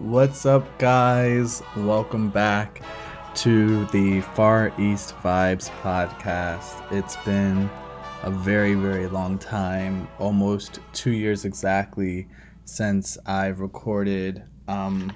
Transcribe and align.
What's 0.00 0.44
up, 0.44 0.78
guys? 0.78 1.62
Welcome 1.74 2.28
back 2.28 2.82
to 3.36 3.86
the 3.86 4.20
Far 4.20 4.70
East 4.78 5.16
Vibes 5.22 5.70
podcast. 5.80 6.92
It's 6.92 7.16
been 7.24 7.70
a 8.22 8.30
very, 8.30 8.74
very 8.74 9.08
long 9.08 9.38
time, 9.38 10.06
almost 10.18 10.80
two 10.92 11.12
years 11.12 11.46
exactly, 11.46 12.28
since 12.66 13.16
I've 13.24 13.60
recorded 13.60 14.44
um, 14.68 15.12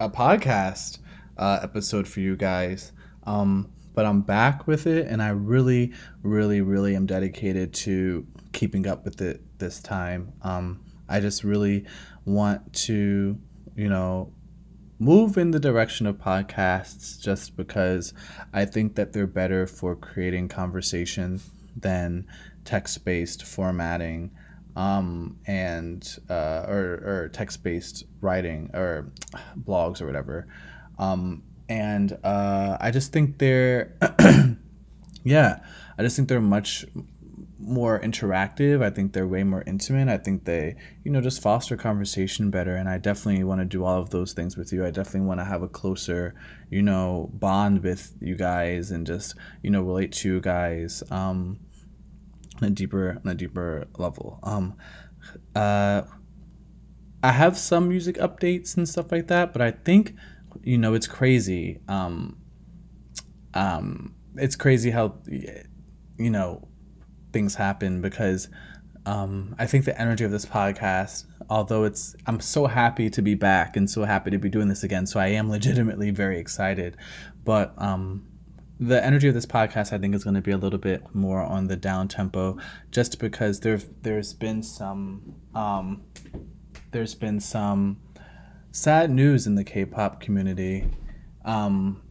a 0.00 0.10
podcast 0.10 0.98
uh, 1.38 1.60
episode 1.62 2.08
for 2.08 2.18
you 2.18 2.36
guys. 2.36 2.90
Um, 3.22 3.72
but 3.94 4.04
I'm 4.04 4.22
back 4.22 4.66
with 4.66 4.88
it, 4.88 5.06
and 5.06 5.22
I 5.22 5.28
really, 5.28 5.92
really, 6.24 6.60
really 6.60 6.96
am 6.96 7.06
dedicated 7.06 7.72
to 7.74 8.26
keeping 8.52 8.88
up 8.88 9.04
with 9.04 9.20
it 9.20 9.42
this 9.58 9.80
time. 9.80 10.32
Um, 10.42 10.84
I 11.08 11.20
just 11.20 11.44
really 11.44 11.86
want 12.24 12.72
to 12.72 13.38
you 13.76 13.88
know, 13.88 14.32
move 14.98 15.36
in 15.36 15.50
the 15.50 15.60
direction 15.60 16.06
of 16.06 16.16
podcasts 16.16 17.20
just 17.20 17.56
because 17.56 18.14
I 18.52 18.64
think 18.64 18.94
that 18.94 19.12
they're 19.12 19.26
better 19.26 19.66
for 19.66 19.96
creating 19.96 20.48
conversation 20.48 21.40
than 21.76 22.26
text 22.64 23.04
based 23.04 23.44
formatting 23.44 24.30
um, 24.76 25.38
and 25.46 26.18
uh, 26.30 26.64
or, 26.68 27.02
or 27.04 27.30
text 27.32 27.62
based 27.62 28.04
writing 28.20 28.70
or 28.74 29.10
blogs 29.58 30.00
or 30.00 30.06
whatever. 30.06 30.46
Um, 30.98 31.42
and 31.68 32.16
uh, 32.22 32.76
I 32.80 32.90
just 32.90 33.12
think 33.12 33.38
they're, 33.38 33.96
yeah, 35.24 35.60
I 35.98 36.02
just 36.02 36.16
think 36.16 36.28
they're 36.28 36.40
much 36.40 36.84
more 37.62 38.00
interactive. 38.00 38.82
I 38.82 38.90
think 38.90 39.12
they're 39.12 39.26
way 39.26 39.44
more 39.44 39.62
intimate. 39.66 40.08
I 40.08 40.18
think 40.18 40.44
they, 40.44 40.74
you 41.04 41.12
know, 41.12 41.20
just 41.20 41.40
foster 41.40 41.76
conversation 41.76 42.50
better. 42.50 42.74
And 42.74 42.88
I 42.88 42.98
definitely 42.98 43.44
want 43.44 43.60
to 43.60 43.64
do 43.64 43.84
all 43.84 44.00
of 44.00 44.10
those 44.10 44.32
things 44.32 44.56
with 44.56 44.72
you. 44.72 44.84
I 44.84 44.90
definitely 44.90 45.28
want 45.28 45.40
to 45.40 45.44
have 45.44 45.62
a 45.62 45.68
closer, 45.68 46.34
you 46.70 46.82
know, 46.82 47.30
bond 47.32 47.82
with 47.82 48.16
you 48.20 48.34
guys 48.34 48.90
and 48.90 49.06
just, 49.06 49.36
you 49.62 49.70
know, 49.70 49.82
relate 49.82 50.12
to 50.12 50.28
you 50.28 50.40
guys 50.40 51.02
um, 51.10 51.60
on 52.60 52.68
a 52.68 52.70
deeper, 52.70 53.20
on 53.24 53.30
a 53.30 53.34
deeper 53.34 53.86
level. 53.96 54.40
Um, 54.42 54.76
uh, 55.54 56.02
I 57.22 57.30
have 57.30 57.56
some 57.56 57.88
music 57.88 58.16
updates 58.16 58.76
and 58.76 58.88
stuff 58.88 59.12
like 59.12 59.28
that, 59.28 59.52
but 59.52 59.62
I 59.62 59.70
think, 59.70 60.14
you 60.62 60.78
know, 60.78 60.94
it's 60.94 61.06
crazy. 61.06 61.80
Um, 61.86 62.38
um, 63.54 64.16
it's 64.34 64.56
crazy 64.56 64.90
how, 64.90 65.14
you 65.28 66.30
know, 66.30 66.68
things 67.32 67.54
happen 67.54 68.00
because 68.00 68.48
um, 69.06 69.54
I 69.58 69.66
think 69.66 69.84
the 69.84 70.00
energy 70.00 70.24
of 70.24 70.30
this 70.30 70.46
podcast, 70.46 71.24
although 71.50 71.84
it's, 71.84 72.14
I'm 72.26 72.40
so 72.40 72.66
happy 72.66 73.10
to 73.10 73.22
be 73.22 73.34
back 73.34 73.76
and 73.76 73.90
so 73.90 74.04
happy 74.04 74.30
to 74.30 74.38
be 74.38 74.48
doing 74.48 74.68
this 74.68 74.84
again. 74.84 75.06
So 75.06 75.18
I 75.18 75.28
am 75.28 75.50
legitimately 75.50 76.10
very 76.10 76.38
excited. 76.38 76.96
But 77.44 77.74
um, 77.78 78.26
the 78.78 79.04
energy 79.04 79.28
of 79.28 79.34
this 79.34 79.46
podcast, 79.46 79.92
I 79.92 79.98
think, 79.98 80.14
is 80.14 80.24
going 80.24 80.34
to 80.34 80.40
be 80.40 80.50
a 80.50 80.56
little 80.56 80.78
bit 80.78 81.14
more 81.14 81.42
on 81.42 81.68
the 81.68 81.76
down 81.76 82.08
tempo, 82.08 82.58
just 82.90 83.18
because 83.18 83.60
there's 83.60 83.86
there's 84.02 84.32
been 84.32 84.62
some 84.62 85.34
um, 85.54 86.02
there's 86.90 87.14
been 87.14 87.40
some 87.40 88.00
sad 88.72 89.10
news 89.10 89.46
in 89.46 89.54
the 89.54 89.64
K-pop 89.64 90.20
community. 90.20 90.88
Um, 91.44 92.02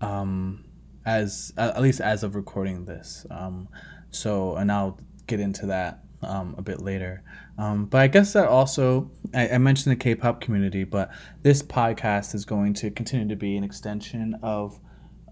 um, 0.00 0.63
as 1.06 1.52
at 1.56 1.80
least 1.82 2.00
as 2.00 2.22
of 2.22 2.34
recording 2.34 2.84
this. 2.84 3.26
Um, 3.30 3.68
so, 4.10 4.56
and 4.56 4.70
I'll 4.70 4.98
get 5.26 5.40
into 5.40 5.66
that 5.66 6.00
um, 6.22 6.54
a 6.58 6.62
bit 6.62 6.80
later. 6.80 7.22
Um, 7.58 7.86
but 7.86 8.00
I 8.00 8.06
guess 8.08 8.32
that 8.32 8.48
also, 8.48 9.10
I, 9.32 9.48
I, 9.50 9.58
mentioned 9.58 9.92
the 9.92 9.96
K 9.96 10.14
pop 10.14 10.40
community, 10.40 10.84
but 10.84 11.10
this 11.42 11.62
podcast 11.62 12.34
is 12.34 12.44
going 12.44 12.74
to 12.74 12.90
continue 12.90 13.28
to 13.28 13.36
be 13.36 13.56
an 13.56 13.64
extension 13.64 14.36
of 14.42 14.80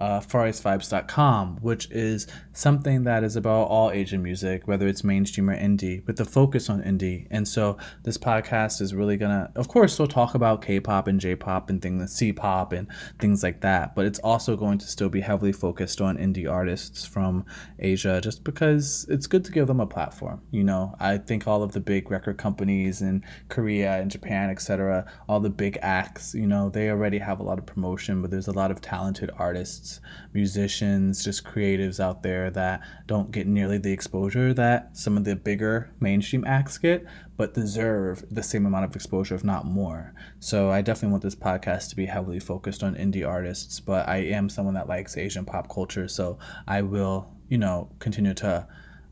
uh, 0.02 0.18
FarEastVibes.com, 0.18 1.58
which 1.62 1.88
is 1.92 2.26
something 2.52 3.04
that 3.04 3.22
is 3.22 3.36
about 3.36 3.68
all 3.68 3.92
Asian 3.92 4.20
music, 4.20 4.66
whether 4.66 4.88
it's 4.88 5.04
mainstream 5.04 5.48
or 5.48 5.56
indie, 5.56 6.04
with 6.08 6.16
the 6.16 6.24
focus 6.24 6.68
on 6.68 6.82
indie. 6.82 7.28
And 7.30 7.46
so 7.46 7.78
this 8.02 8.18
podcast 8.18 8.80
is 8.80 8.94
really 8.94 9.16
gonna, 9.16 9.52
of 9.54 9.68
course, 9.68 9.94
still 9.94 10.08
talk 10.08 10.34
about 10.34 10.60
K-pop 10.60 11.06
and 11.06 11.20
J-pop 11.20 11.70
and 11.70 11.80
things, 11.80 12.12
C-pop 12.12 12.72
and 12.72 12.88
things 13.20 13.44
like 13.44 13.60
that. 13.60 13.94
But 13.94 14.06
it's 14.06 14.18
also 14.18 14.56
going 14.56 14.78
to 14.78 14.86
still 14.86 15.08
be 15.08 15.20
heavily 15.20 15.52
focused 15.52 16.00
on 16.00 16.18
indie 16.18 16.50
artists 16.50 17.06
from 17.06 17.46
Asia, 17.78 18.20
just 18.20 18.42
because 18.42 19.06
it's 19.08 19.28
good 19.28 19.44
to 19.44 19.52
give 19.52 19.68
them 19.68 19.78
a 19.78 19.86
platform. 19.86 20.40
You 20.50 20.64
know, 20.64 20.96
I 20.98 21.18
think 21.18 21.46
all 21.46 21.62
of 21.62 21.70
the 21.70 21.80
big 21.80 22.10
record 22.10 22.38
companies 22.38 23.02
in 23.02 23.24
Korea 23.48 24.00
and 24.00 24.10
Japan, 24.10 24.50
etc., 24.50 25.08
all 25.28 25.38
the 25.38 25.48
big 25.48 25.78
acts, 25.80 26.34
you 26.34 26.48
know, 26.48 26.70
they 26.70 26.90
already 26.90 27.18
have 27.18 27.38
a 27.38 27.44
lot 27.44 27.60
of 27.60 27.66
promotion, 27.66 28.20
but 28.20 28.32
there's 28.32 28.48
a 28.48 28.52
lot 28.52 28.72
of 28.72 28.80
talented 28.80 29.30
artists 29.38 29.91
musicians, 30.32 31.24
just 31.24 31.44
creatives 31.44 32.00
out 32.00 32.22
there 32.22 32.50
that 32.50 32.80
don't 33.06 33.30
get 33.30 33.46
nearly 33.46 33.78
the 33.78 33.92
exposure 33.92 34.54
that 34.54 34.96
some 34.96 35.16
of 35.16 35.24
the 35.24 35.36
bigger 35.36 35.90
mainstream 36.00 36.44
acts 36.46 36.78
get, 36.78 37.04
but 37.36 37.54
deserve 37.54 38.24
the 38.30 38.42
same 38.42 38.66
amount 38.66 38.84
of 38.84 38.94
exposure, 38.94 39.34
if 39.34 39.44
not 39.44 39.64
more. 39.64 40.14
So 40.40 40.70
I 40.70 40.82
definitely 40.82 41.12
want 41.12 41.22
this 41.22 41.34
podcast 41.34 41.90
to 41.90 41.96
be 41.96 42.06
heavily 42.06 42.40
focused 42.40 42.82
on 42.82 42.94
indie 42.94 43.26
artists, 43.26 43.80
but 43.80 44.08
I 44.08 44.18
am 44.18 44.48
someone 44.48 44.74
that 44.74 44.88
likes 44.88 45.16
Asian 45.16 45.44
pop 45.44 45.72
culture, 45.72 46.08
so 46.08 46.38
I 46.66 46.82
will, 46.82 47.30
you 47.48 47.58
know, 47.58 47.90
continue 47.98 48.34
to 48.34 48.66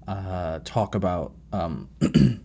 uh, 0.06 0.60
talk 0.64 0.94
about 0.94 1.32
um, 1.52 1.88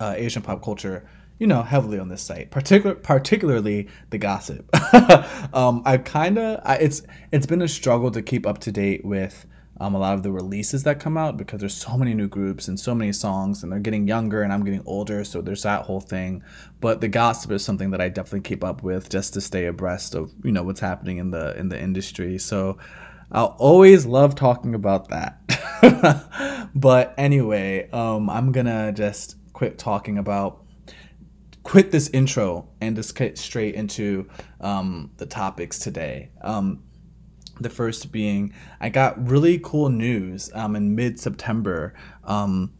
uh, 0.00 0.14
Asian 0.16 0.42
pop 0.42 0.62
culture 0.62 1.08
you 1.38 1.46
know, 1.46 1.62
heavily 1.62 1.98
on 1.98 2.08
this 2.08 2.22
site, 2.22 2.50
particular 2.50 2.94
particularly 2.96 3.88
the 4.10 4.18
gossip. 4.18 4.68
um, 5.54 5.82
I 5.84 5.98
kind 5.98 6.38
of 6.38 6.60
it's 6.80 7.02
it's 7.32 7.46
been 7.46 7.62
a 7.62 7.68
struggle 7.68 8.10
to 8.10 8.22
keep 8.22 8.46
up 8.46 8.58
to 8.58 8.72
date 8.72 9.04
with 9.04 9.46
um, 9.80 9.94
a 9.94 9.98
lot 9.98 10.14
of 10.14 10.24
the 10.24 10.32
releases 10.32 10.82
that 10.82 10.98
come 10.98 11.16
out 11.16 11.36
because 11.36 11.60
there's 11.60 11.76
so 11.76 11.96
many 11.96 12.12
new 12.12 12.26
groups 12.26 12.66
and 12.66 12.78
so 12.78 12.94
many 12.94 13.12
songs, 13.12 13.62
and 13.62 13.70
they're 13.70 13.78
getting 13.78 14.08
younger, 14.08 14.42
and 14.42 14.52
I'm 14.52 14.64
getting 14.64 14.82
older, 14.86 15.22
so 15.22 15.40
there's 15.40 15.62
that 15.62 15.82
whole 15.82 16.00
thing. 16.00 16.42
But 16.80 17.00
the 17.00 17.08
gossip 17.08 17.52
is 17.52 17.64
something 17.64 17.90
that 17.92 18.00
I 18.00 18.08
definitely 18.08 18.40
keep 18.40 18.64
up 18.64 18.82
with 18.82 19.08
just 19.08 19.34
to 19.34 19.40
stay 19.40 19.66
abreast 19.66 20.16
of 20.16 20.32
you 20.42 20.50
know 20.50 20.64
what's 20.64 20.80
happening 20.80 21.18
in 21.18 21.30
the 21.30 21.56
in 21.56 21.68
the 21.68 21.80
industry. 21.80 22.38
So. 22.38 22.78
I'll 23.30 23.56
always 23.58 24.06
love 24.06 24.36
talking 24.36 24.74
about 24.74 25.10
that. 25.10 26.70
but 26.74 27.12
anyway, 27.18 27.90
um, 27.90 28.30
I'm 28.30 28.52
gonna 28.52 28.90
just 28.90 29.36
quit 29.52 29.76
talking 29.76 30.16
about 30.16 30.64
quit 31.68 31.90
this 31.90 32.08
intro 32.10 32.66
and 32.80 32.96
just 32.96 33.14
get 33.14 33.36
straight 33.36 33.74
into 33.74 34.26
um, 34.62 35.10
the 35.18 35.26
topics 35.26 35.78
today. 35.78 36.30
Um, 36.40 36.82
the 37.60 37.68
first 37.68 38.10
being, 38.10 38.54
I 38.80 38.88
got 38.88 39.28
really 39.28 39.58
cool 39.58 39.90
news 39.90 40.50
um, 40.54 40.76
in 40.76 40.94
mid 40.94 41.20
September 41.20 41.92
um, 42.24 42.72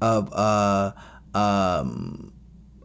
of 0.00 0.32
uh, 0.32 0.92
um, 1.34 2.32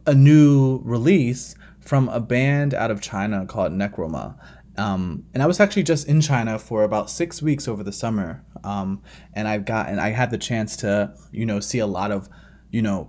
a 0.06 0.14
new 0.14 0.80
release 0.84 1.54
from 1.80 2.08
a 2.08 2.18
band 2.18 2.74
out 2.74 2.90
of 2.90 3.00
China 3.00 3.46
called 3.46 3.72
Necroma. 3.72 4.36
Um, 4.76 5.24
and 5.34 5.42
I 5.42 5.46
was 5.46 5.60
actually 5.60 5.84
just 5.84 6.08
in 6.08 6.20
China 6.20 6.58
for 6.58 6.82
about 6.82 7.10
six 7.10 7.40
weeks 7.40 7.68
over 7.68 7.84
the 7.84 7.92
summer, 7.92 8.44
um, 8.64 9.02
and 9.34 9.46
I've 9.46 9.64
gotten 9.64 9.98
I 9.98 10.10
had 10.10 10.30
the 10.30 10.36
chance 10.36 10.76
to 10.78 11.14
you 11.32 11.46
know 11.46 11.60
see 11.60 11.78
a 11.78 11.86
lot 11.86 12.10
of 12.10 12.28
you 12.70 12.82
know 12.82 13.08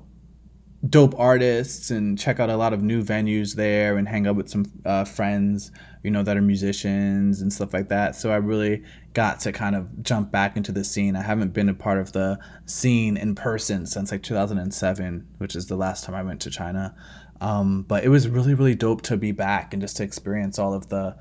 dope 0.88 1.16
artists 1.18 1.90
and 1.90 2.20
check 2.20 2.40
out 2.40 2.50
a 2.50 2.58
lot 2.58 2.72
of 2.72 2.84
new 2.84 3.02
venues 3.02 3.56
there 3.56 3.98
and 3.98 4.08
hang 4.08 4.28
out 4.28 4.36
with 4.36 4.50
some 4.50 4.66
uh, 4.86 5.04
friends 5.04 5.72
you 6.04 6.12
know 6.12 6.24
that 6.24 6.38
are 6.38 6.42
musicians 6.42 7.42
and 7.42 7.52
stuff 7.52 7.74
like 7.74 7.90
that. 7.90 8.16
So 8.16 8.32
i 8.32 8.38
really 8.38 8.84
got 9.14 9.40
to 9.42 9.52
kind 9.52 9.76
of 9.76 10.04
jump 10.04 10.32
back 10.32 10.56
into 10.56 10.72
the 10.72 10.84
scene. 10.84 11.16
I 11.16 11.22
haven't 11.24 11.54
been 11.54 11.68
a 11.68 11.74
part 11.74 11.98
of 11.98 12.14
the 12.14 12.40
scene 12.66 13.18
in 13.18 13.36
person 13.36 13.86
since 13.86 14.12
like 14.12 14.24
2007 14.24 15.28
which 15.40 15.56
is 15.56 15.66
the 15.68 15.76
last 15.76 16.04
time 16.04 16.16
i 16.16 16.24
went 16.24 16.42
to 16.42 16.50
china. 16.50 16.96
Um, 17.42 17.84
but 17.84 18.04
it 18.04 18.10
was 18.10 18.30
really 18.30 18.54
really 18.54 18.76
dope 18.76 19.02
to 19.04 19.18
be 19.18 19.32
back 19.32 19.74
and 19.74 19.82
just 19.82 19.98
to 19.98 20.04
experience 20.04 20.60
all 20.60 20.74
of 20.74 20.90
the 20.90 21.16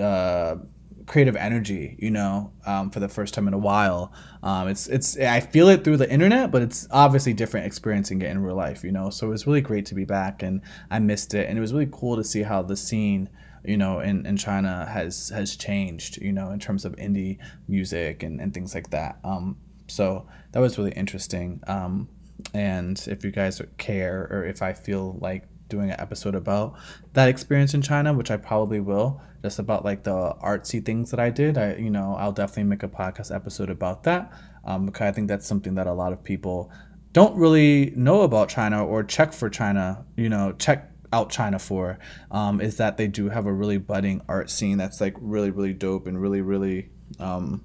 uh, 0.00 0.56
creative 1.06 1.36
energy, 1.36 1.96
you 1.98 2.10
know, 2.10 2.52
um, 2.66 2.90
for 2.90 3.00
the 3.00 3.08
first 3.08 3.32
time 3.32 3.46
in 3.48 3.54
a 3.54 3.58
while. 3.58 4.12
Um, 4.42 4.68
it's 4.68 4.86
it's 4.88 5.16
I 5.18 5.40
feel 5.40 5.68
it 5.68 5.84
through 5.84 5.98
the 5.98 6.10
internet, 6.10 6.50
but 6.50 6.62
it's 6.62 6.86
obviously 6.90 7.32
different 7.32 7.66
experiencing 7.66 8.20
it 8.22 8.30
in 8.30 8.42
real 8.42 8.56
life, 8.56 8.84
you 8.84 8.92
know. 8.92 9.10
So 9.10 9.28
it 9.28 9.30
was 9.30 9.46
really 9.46 9.60
great 9.60 9.86
to 9.86 9.94
be 9.94 10.04
back, 10.04 10.42
and 10.42 10.60
I 10.90 10.98
missed 10.98 11.34
it, 11.34 11.48
and 11.48 11.56
it 11.56 11.60
was 11.60 11.72
really 11.72 11.88
cool 11.92 12.16
to 12.16 12.24
see 12.24 12.42
how 12.42 12.62
the 12.62 12.76
scene, 12.76 13.28
you 13.64 13.76
know, 13.76 14.00
in, 14.00 14.26
in 14.26 14.36
China 14.36 14.86
has 14.86 15.28
has 15.30 15.56
changed, 15.56 16.20
you 16.20 16.32
know, 16.32 16.50
in 16.50 16.58
terms 16.58 16.84
of 16.84 16.94
indie 16.96 17.38
music 17.68 18.22
and, 18.22 18.40
and 18.40 18.52
things 18.52 18.74
like 18.74 18.90
that. 18.90 19.18
Um, 19.24 19.56
so 19.88 20.26
that 20.52 20.60
was 20.60 20.78
really 20.78 20.92
interesting. 20.92 21.62
Um, 21.66 22.08
and 22.52 23.02
if 23.08 23.24
you 23.24 23.30
guys 23.30 23.62
care, 23.78 24.28
or 24.30 24.44
if 24.44 24.60
I 24.60 24.72
feel 24.72 25.18
like 25.20 25.44
doing 25.68 25.90
an 25.90 26.00
episode 26.00 26.34
about 26.34 26.74
that 27.12 27.28
experience 27.28 27.74
in 27.74 27.82
China, 27.82 28.12
which 28.12 28.30
I 28.30 28.36
probably 28.36 28.80
will, 28.80 29.20
just 29.42 29.58
about 29.58 29.84
like 29.84 30.04
the 30.04 30.34
artsy 30.42 30.84
things 30.84 31.10
that 31.10 31.20
I 31.20 31.30
did. 31.30 31.58
I, 31.58 31.74
you 31.74 31.90
know, 31.90 32.14
I'll 32.18 32.32
definitely 32.32 32.64
make 32.64 32.82
a 32.82 32.88
podcast 32.88 33.34
episode 33.34 33.70
about 33.70 34.04
that 34.04 34.32
um, 34.64 34.86
because 34.86 35.02
I 35.02 35.12
think 35.12 35.28
that's 35.28 35.46
something 35.46 35.74
that 35.76 35.86
a 35.86 35.92
lot 35.92 36.12
of 36.12 36.22
people 36.22 36.70
don't 37.12 37.36
really 37.36 37.92
know 37.96 38.22
about 38.22 38.48
China 38.48 38.84
or 38.84 39.02
check 39.02 39.32
for 39.32 39.48
China. 39.48 40.04
You 40.16 40.28
know, 40.28 40.52
check 40.58 40.90
out 41.12 41.30
China 41.30 41.58
for 41.58 41.98
um, 42.30 42.60
is 42.60 42.76
that 42.76 42.96
they 42.96 43.06
do 43.06 43.28
have 43.28 43.46
a 43.46 43.52
really 43.52 43.78
budding 43.78 44.20
art 44.28 44.50
scene 44.50 44.76
that's 44.76 45.00
like 45.00 45.14
really 45.20 45.50
really 45.50 45.72
dope 45.72 46.06
and 46.06 46.20
really 46.20 46.42
really 46.42 46.90
um, 47.18 47.64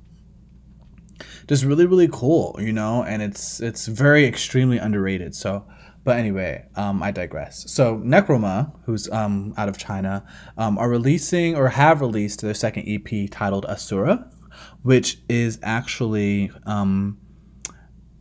just 1.48 1.64
really 1.66 1.86
really 1.86 2.08
cool, 2.12 2.56
you 2.60 2.72
know, 2.72 3.04
and 3.04 3.22
it's 3.22 3.60
it's 3.60 3.88
very 3.88 4.26
extremely 4.26 4.78
underrated. 4.78 5.36
So. 5.36 5.66
But 6.04 6.18
anyway, 6.18 6.66
um, 6.76 7.04
I 7.04 7.12
digress. 7.12 7.72
So 7.72 7.98
Necroma, 7.98 8.74
who's 8.86 9.10
um, 9.10 9.54
out 9.58 9.70
of 9.70 9.78
China, 9.78 10.26
um, 10.58 10.78
are 10.78 10.90
releasing 10.90 11.56
or 11.56 11.70
have 11.70 12.02
released 12.02 12.42
their 12.42 12.56
second 12.56 12.86
EP 12.88 13.30
titled 13.30 13.66
Asura, 13.66 14.30
which 14.82 15.20
is 15.30 15.60
actually 15.62 16.52
um, 16.66 17.20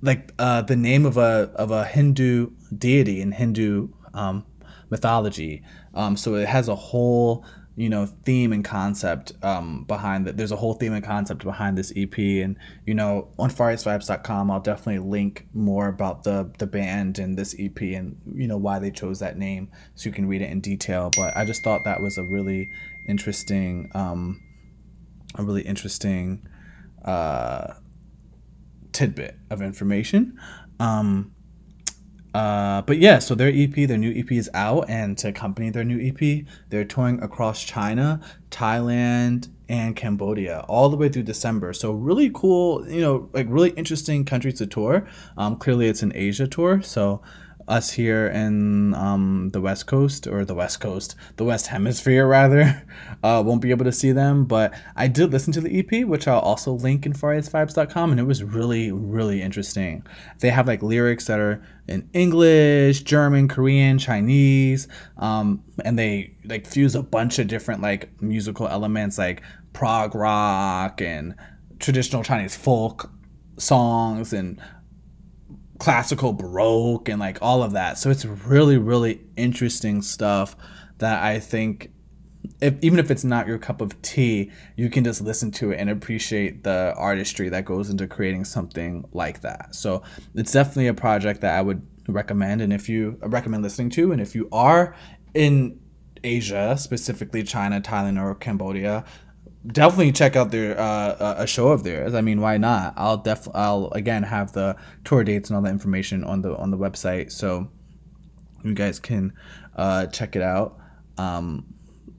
like 0.03 0.33
uh, 0.39 0.63
the 0.63 0.77
name 0.77 1.07
of 1.07 1.17
a 1.17 1.51
of 1.55 1.71
a 1.71 1.85
Hindu 1.85 2.51
deity 2.77 3.21
in 3.23 3.33
Hindu 3.33 3.89
um, 4.13 4.45
mythology. 4.91 5.63
Um, 5.95 6.17
so 6.17 6.35
it 6.35 6.49
has 6.49 6.69
a 6.69 6.75
whole 6.75 7.45
you 7.81 7.89
know 7.89 8.05
theme 8.05 8.53
and 8.53 8.63
concept 8.63 9.33
um, 9.43 9.85
behind 9.85 10.27
that. 10.27 10.37
There's 10.37 10.53
a 10.53 10.57
whole 10.57 10.75
theme 10.75 10.93
and 10.93 11.03
concept 11.03 11.43
behind 11.43 11.79
this 11.79 11.95
EP, 11.97 12.19
and 12.19 12.57
you 12.85 12.95
know 12.95 13.29
on 13.39 13.51
FarEastVibes.com, 13.51 14.51
I'll 14.51 14.61
definitely 14.61 14.99
link 14.99 15.47
more 15.55 15.89
about 15.89 16.23
the 16.25 16.53
the 16.59 16.67
band 16.67 17.19
and 17.19 17.39
this 17.39 17.55
EP 17.59 17.81
and 17.81 18.21
you 18.35 18.47
know 18.47 18.59
why 18.59 18.81
they 18.81 18.91
chose 18.91 19.19
that 19.21 19.39
name, 19.39 19.71
so 19.95 20.11
you 20.11 20.15
can 20.15 20.29
read 20.29 20.43
it 20.43 20.51
in 20.51 20.61
detail. 20.61 21.11
But 21.17 21.35
I 21.35 21.47
just 21.47 21.65
thought 21.65 21.85
that 21.85 22.03
was 22.03 22.19
a 22.19 22.23
really 22.23 22.69
interesting, 23.09 23.91
um, 23.95 24.43
a 25.37 25.43
really 25.43 25.63
interesting. 25.63 26.47
Uh, 27.03 27.73
tidbit 28.93 29.37
of 29.49 29.63
information. 29.63 30.39
Um, 30.81 31.33
uh, 32.35 32.83
but 32.83 32.99
yeah, 32.99 33.19
so 33.19 33.35
their 33.35 33.51
EP, 33.53 33.75
their 33.89 33.99
new 33.99 34.13
EP 34.13 34.31
is 34.33 34.49
out, 34.55 34.89
and 34.89 35.19
to 35.19 35.29
accompany 35.29 35.71
their 35.71 35.85
new 35.85 36.01
EP, 36.01 36.47
they're 36.69 36.85
touring 36.85 37.23
across 37.23 37.63
China, 37.63 38.21
Thailand, 38.51 39.49
and 39.69 39.95
Cambodia 39.97 40.65
all 40.69 40.89
the 40.89 40.97
way 40.97 41.09
through 41.09 41.23
December. 41.25 41.73
So 41.73 41.93
really 41.93 42.31
cool, 42.33 42.89
you 42.89 43.01
know, 43.01 43.29
like 43.33 43.47
really 43.49 43.71
interesting 43.71 44.25
countries 44.25 44.55
to 44.55 44.67
tour. 44.67 45.09
Um, 45.37 45.57
clearly, 45.57 45.89
it's 45.89 46.03
an 46.03 46.13
Asia 46.15 46.47
tour, 46.47 46.83
so 46.83 47.23
us 47.71 47.91
here 47.91 48.27
in 48.27 48.93
um, 48.95 49.51
the 49.53 49.61
West 49.61 49.87
Coast 49.87 50.27
or 50.27 50.45
the 50.45 50.55
West 50.55 50.81
Coast, 50.81 51.15
the 51.37 51.45
West 51.45 51.69
Hemisphere 51.69 52.27
rather, 52.27 52.83
uh, 53.23 53.43
won't 53.47 53.63
be 53.63 53.71
able 53.71 53.85
to 53.85 53.93
see 53.93 54.13
them. 54.13 54.45
But 54.45 54.75
I 54.97 55.07
did 55.07 55.33
listen 55.33 55.53
to 55.55 55.61
the 55.61 55.79
EP, 55.79 56.07
which 56.07 56.27
I'll 56.27 56.41
also 56.41 56.73
link 56.73 57.07
in 57.07 57.13
FarEastVibes.com, 57.13 58.11
and 58.11 58.21
it 58.21 58.25
was 58.25 58.43
really, 58.43 58.91
really 58.91 59.41
interesting. 59.41 60.05
They 60.41 60.51
have 60.51 60.67
like 60.67 60.83
lyrics 60.83 61.27
that 61.27 61.39
are 61.39 61.63
in 61.87 62.09
English, 62.13 63.03
German, 63.03 63.49
Korean, 63.49 63.99
Chinese, 63.99 64.89
um, 65.17 65.63
and 65.85 65.99
they 65.99 66.35
like 66.45 66.67
fuse 66.67 66.95
a 66.95 67.03
bunch 67.03 67.39
of 67.39 67.47
different 67.47 67.81
like 67.81 68.21
musical 68.21 68.69
elements 68.69 69.17
like 69.17 69.43
prog 69.73 70.15
rock 70.15 71.01
and 71.01 71.35
traditional 71.79 72.23
Chinese 72.23 72.57
folk 72.57 73.11
songs 73.57 74.33
and 74.33 74.61
classical 75.81 76.33
baroque 76.33 77.09
and 77.09 77.19
like 77.19 77.39
all 77.43 77.63
of 77.63 77.73
that. 77.73 77.99
So 77.99 78.11
it's 78.11 78.25
really 78.25 78.79
really 78.79 79.21
interesting 79.37 80.03
stuff 80.03 80.57
that 80.99 81.23
i 81.23 81.39
think 81.41 81.91
if, 82.61 82.75
even 82.83 82.99
if 82.99 83.11
it's 83.11 83.25
not 83.25 83.47
your 83.47 83.59
cup 83.59 83.81
of 83.81 84.01
tea 84.03 84.51
you 84.77 84.89
can 84.89 85.03
just 85.05 85.21
listen 85.21 85.51
to 85.51 85.73
it 85.73 85.77
and 85.77 85.91
appreciate 85.91 86.63
the 86.63 86.95
artistry 86.97 87.49
that 87.49 87.65
goes 87.65 87.91
into 87.91 88.07
creating 88.07 88.45
something 88.45 89.07
like 89.13 89.41
that. 89.41 89.75
So 89.75 90.03
it's 90.35 90.53
definitely 90.53 90.87
a 90.87 90.95
project 90.95 91.41
that 91.41 91.59
i 91.59 91.63
would 91.63 91.87
recommend 92.09 92.61
and 92.61 92.73
if 92.73 92.89
you 92.89 93.19
recommend 93.23 93.63
listening 93.63 93.91
to 93.91 94.13
and 94.13 94.21
if 94.21 94.35
you 94.35 94.49
are 94.53 94.95
in 95.35 95.79
asia 96.25 96.77
specifically 96.77 97.43
china 97.43 97.81
thailand 97.81 98.21
or 98.21 98.35
cambodia 98.35 99.05
definitely 99.67 100.13
check 100.13 100.37
out 100.37 100.51
their 100.51 100.79
uh, 100.79 101.35
a 101.39 101.47
show 101.47 101.69
of 101.69 101.85
theirs. 101.85 102.15
I 102.15 102.21
mean, 102.21 102.41
why 102.41 102.57
not? 102.57 102.95
I'll 102.97 103.19
def 103.19 103.47
I'll 103.55 103.91
again 103.93 104.23
have 104.23 104.53
the 104.53 104.77
tour 105.05 105.25
dates 105.25 105.51
and 105.51 105.57
all 105.57 105.63
the 105.63 105.71
information 105.71 106.25
on 106.25 106.43
the 106.43 106.57
on 106.57 106.71
the 106.71 106.79
website, 106.79 107.33
so 107.33 107.71
you 108.65 108.75
guys 108.75 108.99
can 108.99 109.33
uh, 109.77 110.07
check 110.07 110.37
it 110.37 110.43
out. 110.43 110.79
Um, 111.19 111.75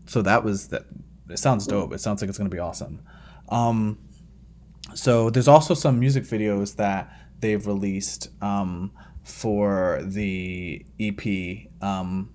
so 0.05 0.21
that 0.21 0.43
was 0.43 0.69
that. 0.69 0.83
It 1.29 1.39
sounds 1.39 1.65
dope. 1.65 1.93
It 1.93 1.99
sounds 2.01 2.21
like 2.21 2.29
it's 2.29 2.37
gonna 2.37 2.49
be 2.49 2.59
awesome. 2.59 3.01
Um, 3.49 3.97
so 4.93 5.29
there's 5.29 5.47
also 5.47 5.73
some 5.73 5.99
music 5.99 6.23
videos 6.23 6.75
that 6.75 7.11
they've 7.39 7.65
released 7.65 8.29
um, 8.43 8.91
for 9.23 10.01
the 10.03 10.85
EP. 10.99 11.67
Um, 11.81 12.33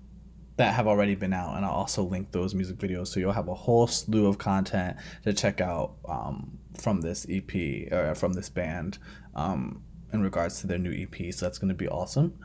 that 0.57 0.73
have 0.73 0.87
already 0.87 1.15
been 1.15 1.33
out, 1.33 1.55
and 1.55 1.65
I'll 1.65 1.71
also 1.71 2.03
link 2.03 2.31
those 2.31 2.53
music 2.53 2.77
videos 2.77 3.07
so 3.07 3.19
you'll 3.19 3.31
have 3.31 3.47
a 3.47 3.53
whole 3.53 3.87
slew 3.87 4.27
of 4.27 4.37
content 4.37 4.97
to 5.23 5.33
check 5.33 5.61
out 5.61 5.93
um, 6.07 6.57
from 6.77 7.01
this 7.01 7.25
EP 7.29 7.91
or 7.91 8.13
from 8.15 8.33
this 8.33 8.49
band 8.49 8.97
um, 9.35 9.83
in 10.11 10.21
regards 10.21 10.59
to 10.61 10.67
their 10.67 10.79
new 10.79 10.91
EP. 10.91 11.33
So 11.33 11.45
that's 11.45 11.59
going 11.59 11.69
to 11.69 11.75
be 11.75 11.87
awesome. 11.87 12.37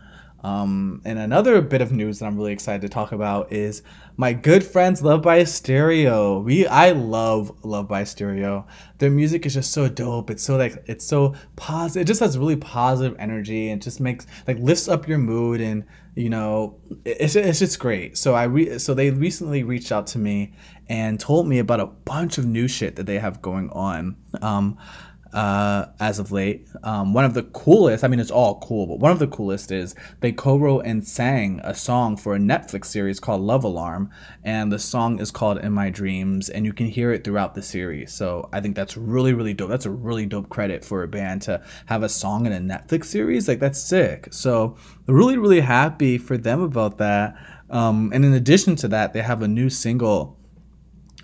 Um, 0.43 1.03
and 1.05 1.19
another 1.19 1.61
bit 1.61 1.81
of 1.81 1.93
news 1.93 2.19
that 2.19 2.27
I'm 2.27 2.37
really 2.37 2.53
excited 2.53 2.83
to 2.83 2.89
talk 2.89 3.13
about 3.13 3.53
is 3.53 3.83
my 4.17 4.33
good 4.33 4.65
friends 4.65 5.01
Love 5.01 5.23
by 5.23 5.45
Stereo. 5.45 6.41
We 6.41 6.67
I 6.67 6.91
love 6.91 7.65
Love 7.65 7.87
by 7.89 8.05
Stereo. 8.05 8.67
Their 8.99 9.11
music 9.11 9.47
is 9.47 9.55
just 9.55 9.73
so 9.73 9.89
dope. 9.89 10.31
It's 10.31 10.43
so 10.43 10.57
like 10.57 10.83
it's 10.87 11.07
so 11.07 11.35
positive. 11.55 12.03
It 12.03 12.07
just 12.07 12.21
has 12.21 12.37
really 12.37 12.57
positive 12.57 13.17
energy 13.21 13.71
and 13.71 13.81
just 13.81 14.01
makes 14.01 14.27
like 14.49 14.59
lifts 14.59 14.89
up 14.89 15.07
your 15.07 15.19
mood 15.19 15.61
and 15.61 15.85
you 16.17 16.29
know 16.29 16.77
it's 17.05 17.37
it's 17.37 17.61
just 17.61 17.79
great. 17.79 18.19
So 18.19 18.35
I 18.35 18.45
re- 18.45 18.79
so 18.79 18.95
they 18.95 19.11
recently 19.11 19.63
reached 19.63 19.93
out 19.93 20.09
to 20.09 20.19
me 20.19 20.55
and 20.89 21.21
told 21.21 21.47
me 21.47 21.61
about 21.61 21.81
a 21.81 21.87
bunch 21.87 22.37
of 22.37 22.47
new 22.47 22.67
shit 22.67 22.97
that 22.97 23.07
they 23.07 23.19
have 23.19 23.41
going 23.43 23.71
on. 23.71 24.17
Um, 24.43 24.77
uh, 25.33 25.87
as 26.01 26.19
of 26.19 26.33
late. 26.33 26.69
Um, 26.83 27.15
one 27.15 27.25
of 27.25 27.35
the 27.35 27.43
coolest, 27.43 28.05
I 28.05 28.09
mean, 28.09 28.21
it's 28.21 28.31
all 28.31 28.61
cool, 28.61 28.87
but 28.87 28.99
one 28.99 29.13
of 29.13 29.19
the 29.19 29.27
coolest 29.27 29.73
is 29.73 29.95
they 30.21 30.33
co 30.33 30.57
wrote 30.57 30.85
and 30.85 31.07
sang 31.07 31.61
a 31.65 31.75
song 31.75 32.17
for 32.17 32.35
a 32.35 32.39
Netflix 32.39 32.87
series 32.87 33.21
called 33.21 33.41
Love 33.41 33.65
Alarm. 33.65 34.11
And 34.45 34.71
the 34.71 34.79
song 34.79 35.21
is 35.21 35.31
called 35.31 35.59
In 35.59 35.73
My 35.73 35.91
Dreams, 35.91 36.49
and 36.49 36.67
you 36.67 36.73
can 36.73 36.87
hear 36.87 37.13
it 37.13 37.25
throughout 37.25 37.55
the 37.55 37.63
series. 37.63 38.13
So 38.13 38.49
I 38.53 38.61
think 38.61 38.77
that's 38.77 38.97
really, 38.97 39.33
really 39.33 39.55
dope. 39.55 39.71
That's 39.71 39.87
a 39.87 39.91
really 39.91 40.27
dope 40.27 40.49
credit 40.49 40.85
for 40.85 41.03
a 41.03 41.09
band 41.09 41.43
to 41.43 41.63
have 41.87 42.03
a 42.03 42.09
song 42.09 42.47
in 42.47 42.53
a 42.53 42.61
Netflix 42.61 43.07
series. 43.07 43.49
Like, 43.49 43.61
that's 43.61 43.81
sick. 43.81 44.29
So, 44.31 44.77
really, 45.07 45.39
really 45.39 45.61
happy 45.61 46.19
for 46.19 46.37
them 46.37 46.61
about 46.61 46.99
that. 46.99 47.37
Um, 47.71 48.11
and 48.13 48.25
in 48.25 48.35
addition 48.35 48.77
to 48.77 48.89
that, 48.89 49.13
they 49.15 49.23
have 49.23 49.43
a 49.43 49.49
new 49.49 49.71
single 49.71 50.39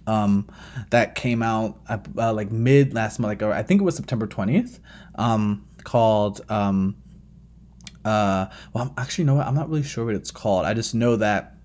um, 0.08 0.48
that 0.90 1.14
came 1.14 1.42
out 1.42 1.78
uh, 1.88 1.98
uh, 2.16 2.32
like 2.32 2.50
mid 2.50 2.94
last 2.94 3.18
month, 3.18 3.40
like 3.40 3.54
I 3.54 3.62
think 3.62 3.80
it 3.80 3.84
was 3.84 3.96
September 3.96 4.26
twentieth, 4.26 4.80
um, 5.16 5.68
called. 5.84 6.40
Um, 6.48 6.96
uh, 8.04 8.46
well, 8.72 8.94
actually 8.96 9.22
you 9.22 9.26
know 9.26 9.34
what 9.34 9.46
I'm 9.46 9.54
not 9.54 9.68
really 9.68 9.82
sure 9.82 10.06
what 10.06 10.14
it's 10.14 10.30
called. 10.30 10.64
I 10.64 10.72
just 10.72 10.94
know 10.94 11.16
that 11.16 11.56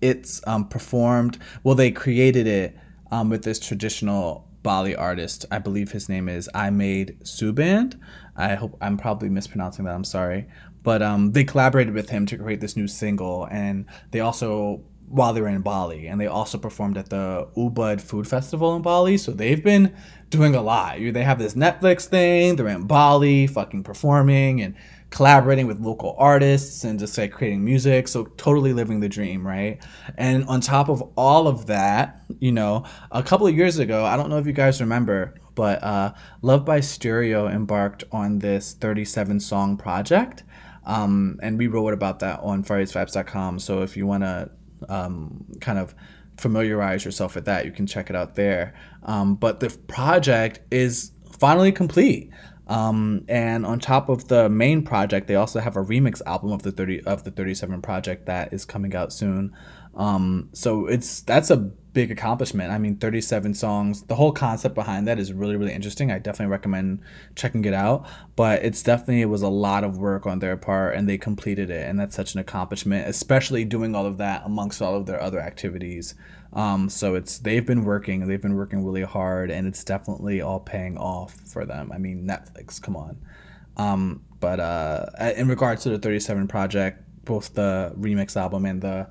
it's 0.00 0.40
um, 0.46 0.66
performed. 0.66 1.38
Well, 1.62 1.74
they 1.74 1.90
created 1.90 2.46
it 2.46 2.76
um, 3.10 3.28
with 3.28 3.44
this 3.44 3.58
traditional 3.58 4.48
Bali 4.62 4.96
artist. 4.96 5.44
I 5.50 5.58
believe 5.58 5.92
his 5.92 6.08
name 6.08 6.28
is 6.28 6.48
I 6.54 6.70
Made 6.70 7.18
Suband. 7.20 8.00
I 8.34 8.54
hope 8.54 8.78
I'm 8.80 8.96
probably 8.96 9.28
mispronouncing 9.28 9.84
that. 9.84 9.94
I'm 9.94 10.04
sorry, 10.04 10.46
but 10.82 11.02
um, 11.02 11.32
they 11.32 11.44
collaborated 11.44 11.92
with 11.92 12.08
him 12.08 12.24
to 12.26 12.38
create 12.38 12.60
this 12.60 12.76
new 12.76 12.88
single, 12.88 13.46
and 13.50 13.84
they 14.10 14.20
also 14.20 14.84
while 15.12 15.34
they 15.34 15.42
were 15.42 15.48
in 15.48 15.60
Bali, 15.60 16.06
and 16.06 16.18
they 16.18 16.26
also 16.26 16.56
performed 16.56 16.96
at 16.96 17.10
the 17.10 17.46
Ubud 17.54 18.00
Food 18.00 18.26
Festival 18.26 18.74
in 18.74 18.80
Bali. 18.80 19.18
So 19.18 19.30
they've 19.30 19.62
been 19.62 19.94
doing 20.30 20.54
a 20.54 20.62
lot. 20.62 20.96
They 20.98 21.22
have 21.22 21.38
this 21.38 21.52
Netflix 21.52 22.06
thing. 22.06 22.56
They're 22.56 22.68
in 22.68 22.86
Bali, 22.86 23.46
fucking 23.46 23.82
performing 23.82 24.62
and 24.62 24.74
collaborating 25.10 25.66
with 25.66 25.78
local 25.80 26.16
artists 26.18 26.84
and 26.84 26.98
just 26.98 27.18
like 27.18 27.30
creating 27.30 27.62
music. 27.62 28.08
So 28.08 28.24
totally 28.38 28.72
living 28.72 29.00
the 29.00 29.08
dream, 29.10 29.46
right? 29.46 29.84
And 30.16 30.46
on 30.46 30.62
top 30.62 30.88
of 30.88 31.02
all 31.14 31.46
of 31.46 31.66
that, 31.66 32.24
you 32.40 32.50
know, 32.50 32.86
a 33.10 33.22
couple 33.22 33.46
of 33.46 33.54
years 33.54 33.78
ago, 33.78 34.06
I 34.06 34.16
don't 34.16 34.30
know 34.30 34.38
if 34.38 34.46
you 34.46 34.54
guys 34.54 34.80
remember, 34.80 35.34
but 35.54 35.82
uh, 35.82 36.14
Love 36.40 36.64
by 36.64 36.80
Stereo 36.80 37.48
embarked 37.48 38.04
on 38.10 38.38
this 38.38 38.72
37 38.72 39.40
song 39.40 39.76
project. 39.76 40.42
Um, 40.86 41.38
and 41.42 41.58
we 41.58 41.66
wrote 41.66 41.92
about 41.92 42.20
that 42.20 42.40
on 42.40 42.64
FarEastVibes.com. 42.64 43.58
So 43.58 43.82
if 43.82 43.94
you 43.98 44.06
want 44.06 44.22
to 44.22 44.50
um, 44.88 45.44
kind 45.60 45.78
of 45.78 45.94
familiarize 46.36 47.04
yourself 47.04 47.34
with 47.34 47.44
that, 47.44 47.64
you 47.64 47.72
can 47.72 47.86
check 47.86 48.10
it 48.10 48.16
out 48.16 48.34
there. 48.34 48.74
Um, 49.04 49.34
but 49.34 49.60
the 49.60 49.70
project 49.86 50.60
is 50.70 51.12
finally 51.30 51.72
complete. 51.72 52.30
Um, 52.68 53.24
and 53.28 53.66
on 53.66 53.80
top 53.80 54.08
of 54.08 54.28
the 54.28 54.48
main 54.48 54.82
project, 54.82 55.26
they 55.26 55.34
also 55.34 55.60
have 55.60 55.76
a 55.76 55.84
remix 55.84 56.22
album 56.26 56.52
of 56.52 56.62
the 56.62 56.72
30 56.72 57.02
of 57.02 57.24
the 57.24 57.30
37 57.30 57.82
project 57.82 58.26
that 58.26 58.52
is 58.52 58.64
coming 58.64 58.94
out 58.94 59.12
soon. 59.12 59.54
Um, 59.94 60.48
so 60.52 60.86
it's 60.86 61.20
that's 61.22 61.50
a 61.50 61.70
big 61.92 62.10
accomplishment. 62.10 62.70
I 62.70 62.78
mean, 62.78 62.96
37 62.96 63.54
songs. 63.54 64.02
The 64.02 64.14
whole 64.14 64.32
concept 64.32 64.74
behind 64.74 65.06
that 65.08 65.18
is 65.18 65.32
really, 65.32 65.56
really 65.56 65.72
interesting. 65.72 66.10
I 66.10 66.18
definitely 66.18 66.50
recommend 66.50 67.00
checking 67.36 67.64
it 67.64 67.74
out. 67.74 68.06
But 68.36 68.64
it's 68.64 68.82
definitely 68.82 69.22
it 69.22 69.26
was 69.26 69.42
a 69.42 69.48
lot 69.48 69.84
of 69.84 69.98
work 69.98 70.26
on 70.26 70.38
their 70.38 70.56
part, 70.56 70.94
and 70.96 71.08
they 71.08 71.18
completed 71.18 71.70
it, 71.70 71.88
and 71.88 71.98
that's 71.98 72.16
such 72.16 72.34
an 72.34 72.40
accomplishment, 72.40 73.08
especially 73.08 73.64
doing 73.64 73.94
all 73.94 74.06
of 74.06 74.18
that 74.18 74.42
amongst 74.44 74.80
all 74.80 74.96
of 74.96 75.06
their 75.06 75.20
other 75.20 75.40
activities. 75.40 76.14
Um, 76.54 76.88
so 76.88 77.14
it's 77.14 77.38
they've 77.38 77.64
been 77.64 77.84
working, 77.84 78.26
they've 78.26 78.40
been 78.40 78.56
working 78.56 78.84
really 78.84 79.02
hard, 79.02 79.50
and 79.50 79.66
it's 79.66 79.84
definitely 79.84 80.40
all 80.40 80.60
paying 80.60 80.98
off 80.98 81.34
for 81.34 81.64
them. 81.64 81.90
I 81.92 81.98
mean, 81.98 82.26
Netflix, 82.26 82.80
come 82.80 82.96
on. 82.96 83.18
Um, 83.76 84.22
but 84.40 84.60
uh, 84.60 85.06
in 85.36 85.48
regards 85.48 85.82
to 85.84 85.90
the 85.90 85.98
37 85.98 86.48
project, 86.48 87.02
both 87.24 87.54
the 87.54 87.92
remix 87.96 88.36
album 88.36 88.66
and 88.66 88.82
the 88.82 89.08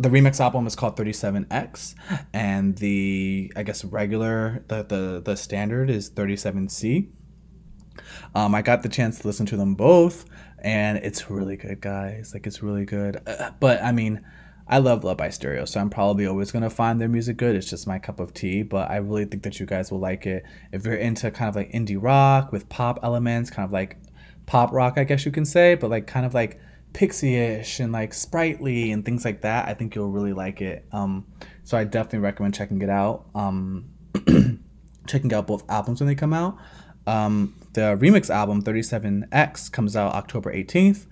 the 0.00 0.08
remix 0.08 0.40
album 0.40 0.66
is 0.66 0.74
called 0.74 0.96
37X, 0.96 1.94
and 2.32 2.76
the 2.78 3.52
I 3.54 3.62
guess 3.62 3.84
regular 3.84 4.64
the 4.68 4.82
the, 4.82 5.22
the 5.22 5.36
standard 5.36 5.90
is 5.90 6.10
37C. 6.10 7.10
Um, 8.34 8.54
I 8.54 8.62
got 8.62 8.82
the 8.82 8.88
chance 8.88 9.18
to 9.18 9.26
listen 9.26 9.44
to 9.46 9.58
them 9.58 9.74
both, 9.74 10.24
and 10.58 10.96
it's 10.98 11.30
really 11.30 11.58
good, 11.58 11.82
guys. 11.82 12.30
Like 12.32 12.46
it's 12.46 12.62
really 12.62 12.86
good. 12.86 13.20
Uh, 13.26 13.50
but 13.60 13.82
I 13.82 13.92
mean, 13.92 14.24
I 14.66 14.78
love 14.78 15.04
Love 15.04 15.18
by 15.18 15.28
Stereo, 15.28 15.66
so 15.66 15.80
I'm 15.80 15.90
probably 15.90 16.26
always 16.26 16.50
gonna 16.50 16.70
find 16.70 16.98
their 16.98 17.08
music 17.08 17.36
good. 17.36 17.54
It's 17.54 17.68
just 17.68 17.86
my 17.86 17.98
cup 17.98 18.20
of 18.20 18.32
tea. 18.32 18.62
But 18.62 18.90
I 18.90 18.96
really 18.96 19.26
think 19.26 19.42
that 19.42 19.60
you 19.60 19.66
guys 19.66 19.90
will 19.92 20.00
like 20.00 20.24
it 20.24 20.44
if 20.72 20.86
you're 20.86 20.94
into 20.94 21.30
kind 21.30 21.50
of 21.50 21.56
like 21.56 21.72
indie 21.72 22.02
rock 22.02 22.52
with 22.52 22.70
pop 22.70 23.00
elements, 23.02 23.50
kind 23.50 23.66
of 23.66 23.72
like 23.72 23.98
pop 24.46 24.72
rock, 24.72 24.94
I 24.96 25.04
guess 25.04 25.26
you 25.26 25.30
can 25.32 25.44
say, 25.44 25.74
but 25.74 25.90
like 25.90 26.06
kind 26.06 26.24
of 26.24 26.32
like 26.32 26.58
pixie-ish 26.92 27.80
and 27.80 27.92
like 27.92 28.12
sprightly 28.14 28.92
and 28.92 29.04
things 29.04 29.24
like 29.24 29.42
that. 29.42 29.68
I 29.68 29.74
think 29.74 29.94
you'll 29.94 30.10
really 30.10 30.32
like 30.32 30.60
it. 30.60 30.86
Um, 30.92 31.26
so 31.64 31.78
I 31.78 31.84
definitely 31.84 32.20
recommend 32.20 32.54
checking 32.54 32.80
it 32.82 32.90
out. 32.90 33.26
Um, 33.34 33.90
checking 35.06 35.32
out 35.32 35.46
both 35.46 35.68
albums 35.68 36.00
when 36.00 36.08
they 36.08 36.14
come 36.14 36.32
out. 36.32 36.58
Um, 37.06 37.54
the 37.72 37.96
remix 38.00 38.30
album 38.30 38.62
37X 38.62 39.70
comes 39.72 39.96
out 39.96 40.14
October 40.14 40.52
18th, 40.52 41.06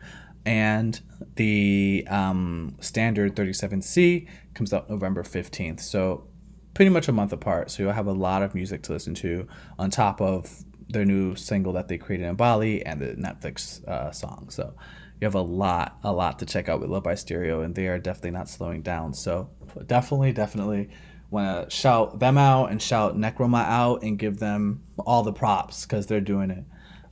and 0.44 1.00
the 1.36 2.06
um, 2.10 2.76
standard 2.80 3.34
37C 3.34 4.28
comes 4.54 4.72
out 4.72 4.88
November 4.90 5.22
15th. 5.22 5.80
So 5.80 6.26
pretty 6.74 6.90
much 6.90 7.08
a 7.08 7.12
month 7.12 7.32
apart. 7.32 7.70
So 7.70 7.82
you'll 7.82 7.92
have 7.92 8.06
a 8.06 8.12
lot 8.12 8.42
of 8.42 8.54
music 8.54 8.82
to 8.84 8.92
listen 8.92 9.14
to 9.16 9.48
on 9.78 9.90
top 9.90 10.20
of 10.20 10.64
their 10.88 11.04
new 11.04 11.34
single 11.34 11.72
that 11.74 11.88
they 11.88 11.98
created 11.98 12.26
in 12.26 12.34
Bali 12.36 12.84
and 12.84 13.00
the 13.00 13.14
Netflix 13.14 13.86
uh, 13.86 14.10
song. 14.10 14.48
So 14.50 14.74
you 15.20 15.26
have 15.26 15.34
a 15.34 15.40
lot, 15.40 15.98
a 16.02 16.12
lot 16.12 16.38
to 16.38 16.46
check 16.46 16.68
out 16.68 16.80
with 16.80 16.90
Love 16.90 17.02
by 17.02 17.14
Stereo, 17.14 17.62
and 17.62 17.74
they 17.74 17.88
are 17.88 17.98
definitely 17.98 18.30
not 18.30 18.48
slowing 18.48 18.82
down. 18.82 19.14
So 19.14 19.50
definitely, 19.86 20.32
definitely 20.32 20.90
want 21.30 21.68
to 21.68 21.76
shout 21.76 22.20
them 22.20 22.38
out 22.38 22.70
and 22.70 22.80
shout 22.80 23.16
Necroma 23.16 23.64
out 23.64 24.02
and 24.02 24.18
give 24.18 24.38
them 24.38 24.82
all 24.98 25.22
the 25.22 25.32
props 25.32 25.84
because 25.84 26.06
they're 26.06 26.20
doing 26.20 26.50
it. 26.50 26.64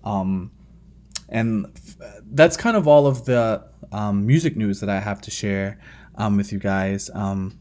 Um, 0.04 0.52
and 1.28 1.66
that's 2.30 2.56
kind 2.56 2.76
of 2.76 2.86
all 2.86 3.06
of 3.06 3.24
the 3.24 3.64
um, 3.92 4.26
music 4.26 4.56
news 4.56 4.80
that 4.80 4.88
I 4.88 5.00
have 5.00 5.20
to 5.22 5.30
share 5.30 5.78
um, 6.14 6.36
with 6.36 6.52
you 6.52 6.58
guys 6.58 7.10
um, 7.12 7.58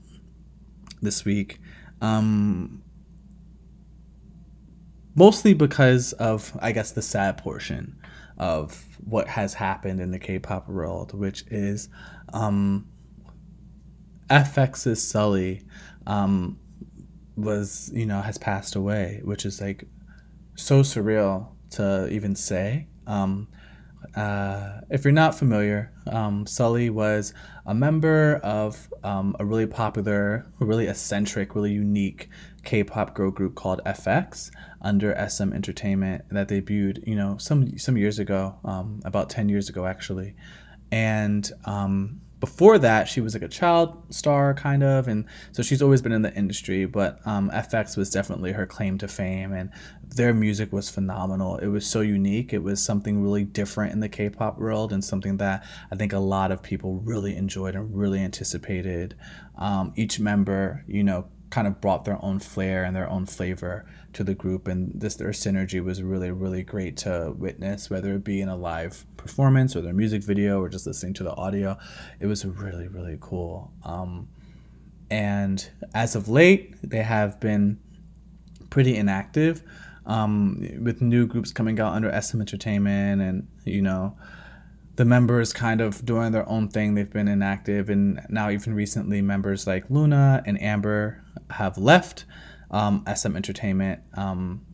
this 1.01 1.25
week. 1.25 1.60
Um, 2.01 2.84
mostly 5.15 5.53
because 5.53 6.13
of, 6.13 6.57
I 6.62 6.72
guess, 6.72 6.91
the 6.91 7.01
sad 7.01 7.38
portion 7.38 7.98
of 8.38 8.86
what 9.03 9.27
has 9.29 9.53
happened 9.53 10.00
in 10.00 10.12
the 10.12 10.19
K-pop 10.19 10.67
world, 10.67 11.17
which 11.17 11.45
is 11.50 11.89
um, 12.34 12.88
f(x)'s 14.29 14.98
Sulli 14.98 15.63
um, 16.05 16.60
was 17.36 17.91
you 17.93 18.05
know 18.05 18.22
has 18.22 18.38
passed 18.38 18.75
away, 18.75 19.22
which 19.24 19.45
is 19.45 19.62
like 19.62 19.86
so 20.55 20.81
surreal 20.81 21.50
to 21.72 22.07
even 22.10 22.36
say. 22.36 22.88
Um, 23.07 23.48
uh, 24.15 24.81
if 24.89 25.03
you're 25.03 25.12
not 25.12 25.36
familiar, 25.36 25.91
um, 26.07 26.45
Sulli 26.45 26.89
was 26.89 27.34
a 27.65 27.74
member 27.74 28.39
of 28.43 28.89
um, 29.03 29.36
a 29.39 29.45
really 29.45 29.65
popular, 29.65 30.45
really 30.60 30.88
eccentric, 30.88 31.55
really 31.55 31.72
unique 31.72 32.29
K-pop 32.65 33.13
girl 33.13 33.31
group 33.31 33.55
called 33.55 33.81
f(x) 33.86 34.51
under 34.81 35.15
SM 35.29 35.53
Entertainment 35.53 36.25
that 36.31 36.50
debuted, 36.50 37.07
you 37.07 37.15
know, 37.15 37.38
some 37.38 37.77
some 37.77 37.98
years 37.98 38.19
ago, 38.19 38.55
um, 38.65 39.00
about 39.05 39.29
ten 39.29 39.48
years 39.50 39.69
ago 39.69 39.86
actually, 39.86 40.36
and 40.91 41.51
um, 41.65 42.22
before 42.39 42.77
that 42.77 43.07
she 43.07 43.22
was 43.22 43.34
like 43.34 43.41
a 43.43 43.48
child 43.48 44.03
star 44.10 44.53
kind 44.53 44.84
of 44.84 45.07
and 45.07 45.25
so 45.51 45.63
she's 45.63 45.81
always 45.81 46.01
been 46.01 46.12
in 46.12 46.22
the 46.22 46.34
industry 46.36 46.86
but 46.86 47.19
um, 47.25 47.50
f(x) 47.51 47.98
was 47.98 48.10
definitely 48.10 48.51
her 48.51 48.65
claim 48.65 48.98
to 48.98 49.07
fame 49.07 49.53
and 49.53 49.72
their 50.15 50.34
music 50.34 50.72
was 50.72 50.89
phenomenal. 50.89 51.57
It 51.57 51.67
was 51.67 51.86
so 51.86 52.00
unique. 52.01 52.53
It 52.53 52.63
was 52.63 52.81
something 52.81 53.22
really 53.22 53.43
different 53.43 53.93
in 53.93 54.00
the 54.00 54.10
k-pop 54.10 54.60
world 54.60 54.93
and 54.93 55.03
something 55.03 55.38
that 55.38 55.65
i 55.91 55.95
think 55.95 56.13
a 56.13 56.19
lot 56.19 56.51
of 56.51 56.62
people 56.62 57.00
really 57.00 57.36
enjoyed 57.36 57.75
and 57.75 57.95
really 57.95 58.19
anticipated. 58.19 59.15
Um, 59.57 59.93
each 59.95 60.19
member 60.19 60.84
you 60.88 61.03
know 61.03 61.27
kind 61.50 61.68
of 61.68 61.80
brought 61.80 62.06
their 62.06 62.24
own 62.24 62.40
flair 62.40 62.84
and 62.84 62.96
their 62.96 63.10
own 63.10 63.25
flavor 63.25 63.86
to 64.14 64.24
the 64.24 64.34
group 64.34 64.68
and 64.68 64.92
this 64.96 65.16
their 65.16 65.30
synergy 65.30 65.84
was 65.84 66.02
really 66.02 66.32
really 66.32 66.64
great 66.64 66.98
to 66.98 67.34
witness 67.38 67.90
whether 67.90 68.14
it 68.14 68.24
be 68.24 68.42
in 68.42 68.50
a 68.50 68.56
live 68.56 69.06
performance 69.18 69.75
or 69.75 69.82
their 69.82 69.94
music 69.94 70.24
video 70.24 70.60
or 70.60 70.70
just 70.70 70.88
listening 70.88 71.14
to 71.14 71.24
the 71.24 71.34
audio. 71.36 71.78
It 72.20 72.28
was 72.28 72.46
really 72.46 72.88
really 72.88 73.18
cool. 73.20 73.72
Um, 73.84 74.30
and 75.10 75.70
as 75.94 76.16
of 76.16 76.28
late 76.30 76.75
they 76.82 77.04
have 77.04 77.40
been 77.40 77.80
pretty 78.70 78.96
inactive. 78.96 79.64
Um, 80.08 80.62
with 80.84 81.02
new 81.02 81.25
groups 81.25 81.52
coming 81.52 81.80
out 81.80 81.94
under 81.94 82.22
SM 82.22 82.40
Entertainment 82.40 83.24
and 83.24 83.48
you 83.66 83.82
know 83.82 84.16
the 84.96 85.06
members 85.06 85.52
kind 85.52 85.82
of 85.82 86.06
doing 86.06 86.32
their 86.32 86.48
own 86.48 86.70
thing. 86.70 86.96
They've 86.96 87.12
been 87.12 87.28
inactive, 87.28 87.90
and 87.90 88.25
now 88.30 88.50
even 88.50 88.74
recently, 88.74 89.22
members 89.22 89.68
like 89.68 89.90
Luna 89.90 90.44
and 90.46 90.62
Amber 90.62 91.25
have 91.50 91.78
left 91.78 92.25
um, 92.72 93.04
SM 93.14 93.36
Entertainment, 93.36 94.02
um, 94.16 94.66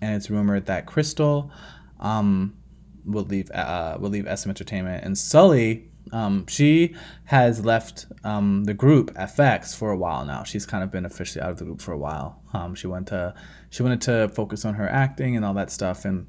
and 0.00 0.14
it's 0.16 0.30
rumored 0.30 0.66
that 0.66 0.86
Crystal 0.86 1.50
um, 2.00 2.56
will 3.04 3.24
leave 3.24 3.50
uh, 3.50 3.96
will 4.00 4.10
leave 4.10 4.26
SM 4.26 4.50
Entertainment, 4.50 5.04
and 5.04 5.14
Sulli 5.14 5.88
Um, 6.12 6.46
she 6.46 6.94
has 7.24 7.64
left 7.64 8.06
um, 8.24 8.64
the 8.64 8.74
group 8.74 9.14
f(x) 9.14 9.74
for 9.74 9.90
a 9.90 9.96
while 9.96 10.24
now. 10.24 10.42
She's 10.42 10.66
kind 10.66 10.82
of 10.84 10.90
been 10.90 11.06
officially 11.06 11.42
out 11.42 11.50
of 11.52 11.58
the 11.58 11.64
group 11.64 11.80
for 11.80 11.92
a 11.92 11.98
while. 11.98 12.42
Um, 12.52 12.74
she 12.74 12.86
went 12.86 13.06
to 13.08 13.34
she 13.70 13.82
wanted 13.82 14.00
to 14.02 14.28
focus 14.28 14.64
on 14.64 14.74
her 14.74 14.88
acting 14.88 15.36
and 15.36 15.44
all 15.44 15.54
that 15.54 15.70
stuff, 15.70 16.04
and 16.04 16.26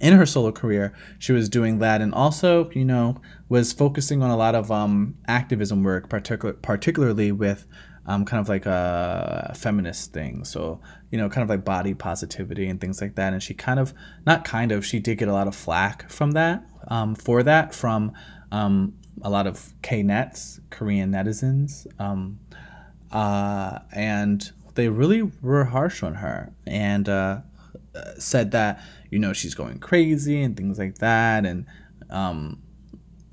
in 0.00 0.14
her 0.14 0.26
solo 0.26 0.50
career, 0.50 0.94
she 1.18 1.32
was 1.32 1.48
doing 1.48 1.78
that, 1.80 2.00
and 2.00 2.14
also, 2.14 2.70
you 2.70 2.84
know, 2.84 3.20
was 3.48 3.72
focusing 3.72 4.22
on 4.22 4.30
a 4.30 4.36
lot 4.36 4.54
of 4.54 4.70
um, 4.72 5.14
activism 5.28 5.84
work, 5.84 6.08
particular, 6.08 6.54
particularly 6.54 7.30
with 7.30 7.66
um, 8.10 8.24
kind 8.24 8.40
of 8.40 8.48
like 8.48 8.66
a 8.66 9.54
feminist 9.56 10.12
thing. 10.12 10.44
So, 10.44 10.80
you 11.12 11.18
know, 11.18 11.28
kind 11.28 11.44
of 11.44 11.48
like 11.48 11.64
body 11.64 11.94
positivity 11.94 12.66
and 12.66 12.80
things 12.80 13.00
like 13.00 13.14
that. 13.14 13.32
And 13.32 13.40
she 13.40 13.54
kind 13.54 13.78
of, 13.78 13.94
not 14.26 14.44
kind 14.44 14.72
of, 14.72 14.84
she 14.84 14.98
did 14.98 15.18
get 15.18 15.28
a 15.28 15.32
lot 15.32 15.46
of 15.46 15.54
flack 15.54 16.10
from 16.10 16.32
that, 16.32 16.66
um, 16.88 17.14
for 17.14 17.44
that, 17.44 17.72
from 17.72 18.12
um, 18.50 18.94
a 19.22 19.30
lot 19.30 19.46
of 19.46 19.74
K 19.82 20.02
nets, 20.02 20.58
Korean 20.70 21.12
netizens. 21.12 21.86
Um, 22.00 22.40
uh, 23.12 23.78
and 23.92 24.50
they 24.74 24.88
really 24.88 25.22
were 25.40 25.66
harsh 25.66 26.02
on 26.02 26.16
her 26.16 26.52
and 26.66 27.08
uh, 27.08 27.42
said 28.18 28.50
that, 28.50 28.82
you 29.10 29.20
know, 29.20 29.32
she's 29.32 29.54
going 29.54 29.78
crazy 29.78 30.42
and 30.42 30.56
things 30.56 30.80
like 30.80 30.98
that. 30.98 31.46
And, 31.46 31.64
um, 32.10 32.60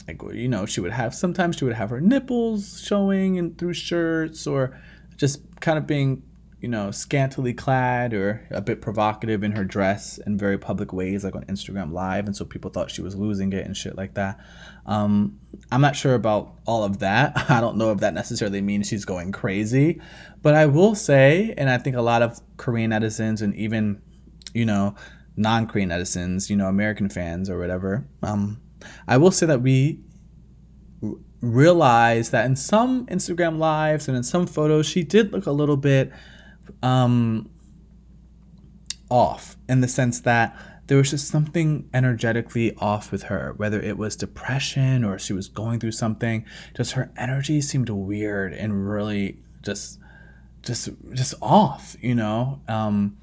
like 0.07 0.21
you 0.33 0.47
know 0.47 0.65
she 0.65 0.79
would 0.79 0.91
have 0.91 1.13
sometimes 1.13 1.57
she 1.57 1.65
would 1.65 1.73
have 1.73 1.89
her 1.89 2.01
nipples 2.01 2.81
showing 2.81 3.37
and 3.37 3.57
through 3.57 3.73
shirts 3.73 4.47
or 4.47 4.79
just 5.17 5.41
kind 5.59 5.77
of 5.77 5.85
being 5.85 6.23
you 6.59 6.67
know 6.67 6.89
scantily 6.89 7.53
clad 7.53 8.13
or 8.13 8.45
a 8.49 8.61
bit 8.61 8.81
provocative 8.81 9.43
in 9.43 9.51
her 9.51 9.63
dress 9.63 10.17
in 10.25 10.37
very 10.37 10.57
public 10.57 10.91
ways 10.91 11.23
like 11.23 11.35
on 11.35 11.43
instagram 11.45 11.91
live 11.91 12.25
and 12.25 12.35
so 12.35 12.43
people 12.43 12.71
thought 12.71 12.89
she 12.89 13.01
was 13.01 13.15
losing 13.15 13.53
it 13.53 13.65
and 13.65 13.77
shit 13.77 13.95
like 13.95 14.15
that. 14.15 14.39
Um, 14.85 15.39
i'm 15.71 15.81
not 15.81 15.95
sure 15.95 16.15
about 16.15 16.55
all 16.65 16.83
of 16.83 16.99
that. 16.99 17.33
I 17.49 17.61
don't 17.61 17.77
know 17.77 17.91
if 17.91 17.99
that 17.99 18.13
necessarily 18.13 18.61
means 18.61 18.87
she's 18.87 19.05
going 19.05 19.31
crazy 19.31 20.01
but 20.41 20.55
i 20.55 20.65
will 20.65 20.95
say 20.95 21.53
and 21.57 21.69
i 21.69 21.77
think 21.77 21.95
a 21.95 22.01
lot 22.01 22.21
of 22.21 22.39
korean 22.57 22.91
netizens 22.91 23.41
and 23.41 23.53
even 23.55 24.01
you 24.53 24.65
know 24.65 24.95
non-korean 25.35 25.89
netizens 25.89 26.49
you 26.49 26.55
know 26.55 26.67
american 26.67 27.09
fans 27.09 27.49
or 27.49 27.59
whatever 27.59 28.07
um, 28.23 28.59
I 29.07 29.17
will 29.17 29.31
say 29.31 29.45
that 29.45 29.61
we 29.61 29.99
realized 31.41 32.31
that 32.31 32.45
in 32.45 32.55
some 32.55 33.05
Instagram 33.07 33.57
lives 33.57 34.07
and 34.07 34.17
in 34.17 34.23
some 34.23 34.47
photos, 34.47 34.87
she 34.87 35.03
did 35.03 35.31
look 35.31 35.45
a 35.45 35.51
little 35.51 35.77
bit 35.77 36.11
um, 36.81 37.49
off 39.09 39.55
in 39.69 39.81
the 39.81 39.87
sense 39.87 40.21
that 40.21 40.57
there 40.87 40.97
was 40.97 41.11
just 41.11 41.27
something 41.27 41.89
energetically 41.93 42.73
off 42.77 43.11
with 43.11 43.23
her, 43.23 43.53
whether 43.57 43.79
it 43.79 43.97
was 43.97 44.15
depression 44.15 45.03
or 45.03 45.19
she 45.19 45.33
was 45.33 45.49
going 45.49 45.79
through 45.79 45.91
something. 45.91 46.45
Just 46.75 46.93
her 46.93 47.11
energy 47.17 47.61
seemed 47.61 47.89
weird 47.89 48.53
and 48.53 48.89
really 48.89 49.37
just, 49.63 49.99
just, 50.61 50.89
just 51.13 51.33
off, 51.41 51.97
you 52.01 52.15
know. 52.15 52.61
Um, 52.69 53.17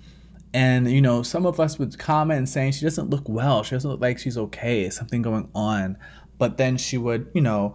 and 0.54 0.90
you 0.90 1.02
know, 1.02 1.22
some 1.22 1.44
of 1.44 1.58
us 1.58 1.78
would 1.78 1.98
comment 1.98 2.48
saying 2.48 2.72
she 2.72 2.84
doesn't 2.84 3.10
look 3.10 3.28
well. 3.28 3.64
She 3.64 3.74
doesn't 3.74 3.90
look 3.90 4.00
like 4.00 4.20
she's 4.20 4.38
okay. 4.38 4.88
Something 4.88 5.20
going 5.20 5.50
on. 5.54 5.98
But 6.38 6.56
then 6.58 6.76
she 6.76 6.96
would, 6.96 7.30
you 7.34 7.40
know, 7.40 7.74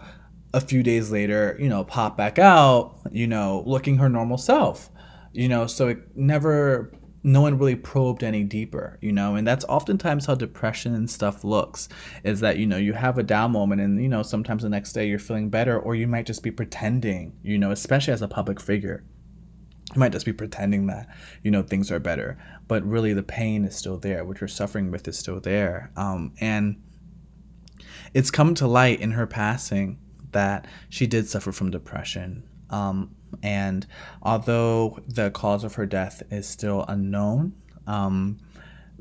a 0.54 0.62
few 0.62 0.82
days 0.82 1.12
later, 1.12 1.58
you 1.60 1.70
know, 1.70 1.84
pop 1.84 2.18
back 2.18 2.40
out, 2.40 2.96
you 3.12 3.28
know, 3.28 3.64
looking 3.68 3.98
her 3.98 4.10
normal 4.10 4.38
self. 4.38 4.90
You 5.34 5.50
know, 5.50 5.68
so 5.68 5.90
it 5.90 6.16
never 6.16 6.92
no 7.22 7.42
one 7.42 7.58
really 7.58 7.76
probed 7.76 8.24
any 8.24 8.46
deeper, 8.46 8.98
you 9.02 9.12
know, 9.12 9.36
and 9.36 9.46
that's 9.46 9.66
oftentimes 9.66 10.26
how 10.26 10.36
depression 10.36 10.96
and 10.96 11.10
stuff 11.10 11.44
looks 11.44 11.90
is 12.24 12.40
that, 12.40 12.58
you 12.58 12.66
know, 12.66 12.78
you 12.78 12.94
have 12.94 13.18
a 13.18 13.24
down 13.24 13.52
moment 13.52 13.82
and, 13.82 14.02
you 14.02 14.08
know, 14.08 14.24
sometimes 14.24 14.64
the 14.64 14.70
next 14.70 14.94
day 14.94 15.06
you're 15.06 15.20
feeling 15.20 15.50
better, 15.50 15.78
or 15.78 15.96
you 15.96 16.08
might 16.08 16.26
just 16.26 16.44
be 16.44 16.52
pretending, 16.52 17.38
you 17.44 17.58
know, 17.58 17.72
especially 17.72 18.14
as 18.14 18.22
a 18.22 18.28
public 18.28 18.62
figure. 18.62 19.04
You 19.94 20.00
might 20.00 20.12
just 20.12 20.26
be 20.26 20.34
pretending 20.34 20.88
that, 20.88 21.08
you 21.44 21.50
know, 21.50 21.64
things 21.64 21.92
are 21.92 22.00
better, 22.00 22.38
but 22.68 22.84
really 22.84 23.14
the 23.14 23.24
pain 23.24 23.66
is 23.66 23.76
still 23.76 23.98
there. 23.98 24.24
What 24.24 24.40
you're 24.40 24.48
suffering 24.48 24.92
with 24.92 25.08
is 25.08 25.18
still 25.18 25.40
there. 25.40 25.92
Um, 25.96 26.34
and 26.40 26.82
it's 28.14 28.32
come 28.32 28.54
to 28.56 28.68
light 28.68 29.00
in 29.02 29.12
her 29.12 29.26
passing 29.26 29.98
that 30.32 30.68
she 30.90 31.08
did 31.08 31.28
suffer 31.28 31.52
from 31.52 31.72
depression. 31.72 32.48
Um, 32.70 33.16
and 33.42 33.88
although 34.22 35.00
the 35.08 35.32
cause 35.32 35.64
of 35.64 35.76
her 35.76 35.86
death 35.86 36.22
is 36.32 36.48
still 36.48 36.86
unknown, 36.88 37.54
um, 37.88 38.40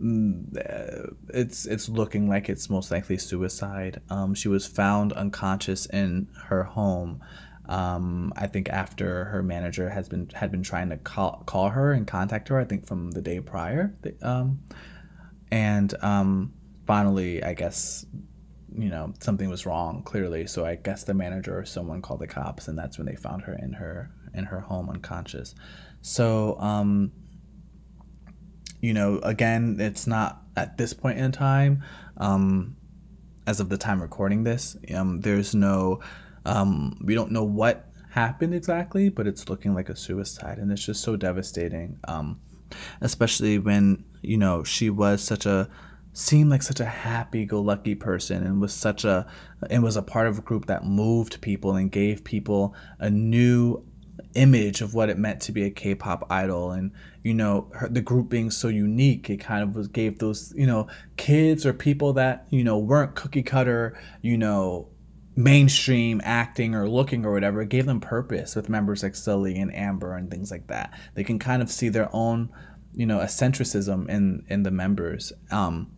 mm, 0.01 1.15
it's 1.29 1.67
it's 1.67 1.89
looking 1.89 2.29
like 2.29 2.49
it's 2.49 2.71
most 2.71 2.91
likely 2.91 3.19
suicide. 3.19 4.01
Um, 4.11 4.35
she 4.35 4.49
was 4.49 4.67
found 4.67 5.13
unconscious 5.13 5.87
in 5.87 6.29
her 6.47 6.65
home. 6.65 7.23
Um, 7.69 8.33
I 8.37 8.47
think 8.47 8.69
after 8.69 9.27
her 9.27 9.43
manager 9.43 9.91
has 9.91 10.09
been 10.09 10.31
had 10.35 10.51
been 10.51 10.63
trying 10.63 10.89
to 10.91 10.97
call 10.97 11.43
call 11.47 11.69
her 11.71 11.93
and 11.93 12.07
contact 12.07 12.49
her. 12.49 12.59
I 12.59 12.65
think 12.65 12.87
from 12.87 13.11
the 13.11 13.21
day 13.21 13.41
prior, 13.41 13.95
um, 14.23 14.61
and 15.51 15.95
um, 16.03 16.55
finally, 16.87 17.43
I 17.43 17.55
guess 17.55 18.07
you 18.77 18.89
know 18.89 19.13
something 19.21 19.49
was 19.49 19.67
wrong 19.67 20.03
clearly. 20.03 20.47
So 20.47 20.65
I 20.65 20.77
guess 20.77 21.05
the 21.05 21.15
manager 21.15 21.59
or 21.59 21.65
someone 21.65 22.01
called 22.01 22.21
the 22.21 22.27
cops, 22.27 22.69
and 22.69 22.79
that's 22.79 22.99
when 22.99 23.07
they 23.07 23.17
found 23.17 23.43
her 23.43 23.55
in 23.55 23.75
her 23.75 24.11
in 24.35 24.45
her 24.45 24.61
home 24.61 24.89
unconscious. 24.89 25.55
So, 26.01 26.59
um, 26.61 27.13
you 28.81 28.95
know, 28.95 29.19
again, 29.23 29.77
it's 29.81 30.07
not 30.07 30.43
at 30.57 30.77
this 30.77 30.93
point 30.93 31.19
in 31.19 31.33
time, 31.33 31.83
um, 32.17 32.77
as 33.47 33.61
of 33.61 33.69
the 33.69 33.79
time 33.79 34.01
recording 34.01 34.45
this, 34.45 34.77
um, 34.95 35.21
there's 35.21 35.55
no, 35.55 36.01
um, 36.45 36.99
we 37.05 37.15
don't 37.15 37.33
know 37.33 37.45
what 37.45 37.91
happened 38.11 38.55
exactly, 38.55 39.09
but 39.09 39.27
it's 39.27 39.49
looking 39.49 39.75
like 39.75 39.89
a 39.89 39.97
suicide. 39.97 40.59
And 40.59 40.73
it's 40.73 40.85
just 40.85 41.03
so 41.03 41.17
devastating, 41.17 41.99
um, 42.09 42.41
especially 43.01 43.59
when, 43.59 44.05
you 44.23 44.37
know, 44.37 44.65
she 44.65 44.91
was 44.91 45.23
such 45.23 45.47
a, 45.47 45.69
seemed 46.13 46.51
like 46.51 46.63
such 46.63 46.81
a 46.81 46.85
happy-go-lucky 46.85 47.95
person 47.95 48.43
and 48.43 48.61
was 48.61 48.75
such 48.75 49.05
a 49.05 49.25
and 49.71 49.85
was 49.85 49.97
a 49.97 50.03
part 50.03 50.27
of 50.27 50.39
a 50.39 50.43
group 50.43 50.67
that 50.67 50.85
moved 50.85 51.41
people 51.41 51.77
and 51.77 51.93
gave 51.93 52.25
people 52.25 52.75
a 52.99 53.09
new 53.09 53.85
image 54.35 54.81
of 54.81 54.95
what 54.95 55.09
it 55.09 55.19
meant 55.19 55.41
to 55.43 55.53
be 55.53 55.65
a 55.65 55.71
K-pop 55.71 56.27
idol, 56.31 56.73
and 56.73 56.91
you 57.23 57.35
know 57.35 57.71
her, 57.75 57.89
the 57.89 58.01
group 58.01 58.29
being 58.29 58.51
so 58.51 58.69
unique, 58.69 59.31
it 59.31 59.37
kind 59.37 59.63
of 59.63 59.77
was 59.77 59.87
gave 59.87 60.19
those 60.19 60.53
you 60.57 60.67
know 60.67 60.89
kids 61.17 61.65
or 61.65 61.73
people 61.73 62.13
that 62.15 62.47
you 62.51 62.65
know 62.65 62.79
weren't 62.79 63.15
cookie 63.15 63.43
cutter, 63.43 63.97
you 64.21 64.37
know 64.37 64.89
mainstream 65.39 66.21
acting 66.25 66.75
or 66.75 66.89
looking 66.89 67.25
or 67.25 67.33
whatever 67.33 67.63
it 67.63 67.69
gave 67.69 67.87
them 67.87 68.01
purpose 68.01 68.57
with 68.57 68.69
members 68.69 69.05
like 69.05 69.13
Sulli 69.13 69.63
and 69.63 69.73
Amber 69.73 70.17
and 70.17 70.29
things 70.29 70.51
like 70.51 70.67
that. 70.67 70.99
They 71.15 71.23
can 71.23 71.39
kind 71.39 71.63
of 71.63 71.71
see 71.71 71.89
their 71.89 72.09
own, 72.13 72.51
you 72.93 73.07
know, 73.07 73.19
eccentricism 73.21 74.09
in 74.09 74.45
in 74.49 74.65
the 74.65 74.73
members. 74.73 75.33
Um, 75.53 75.93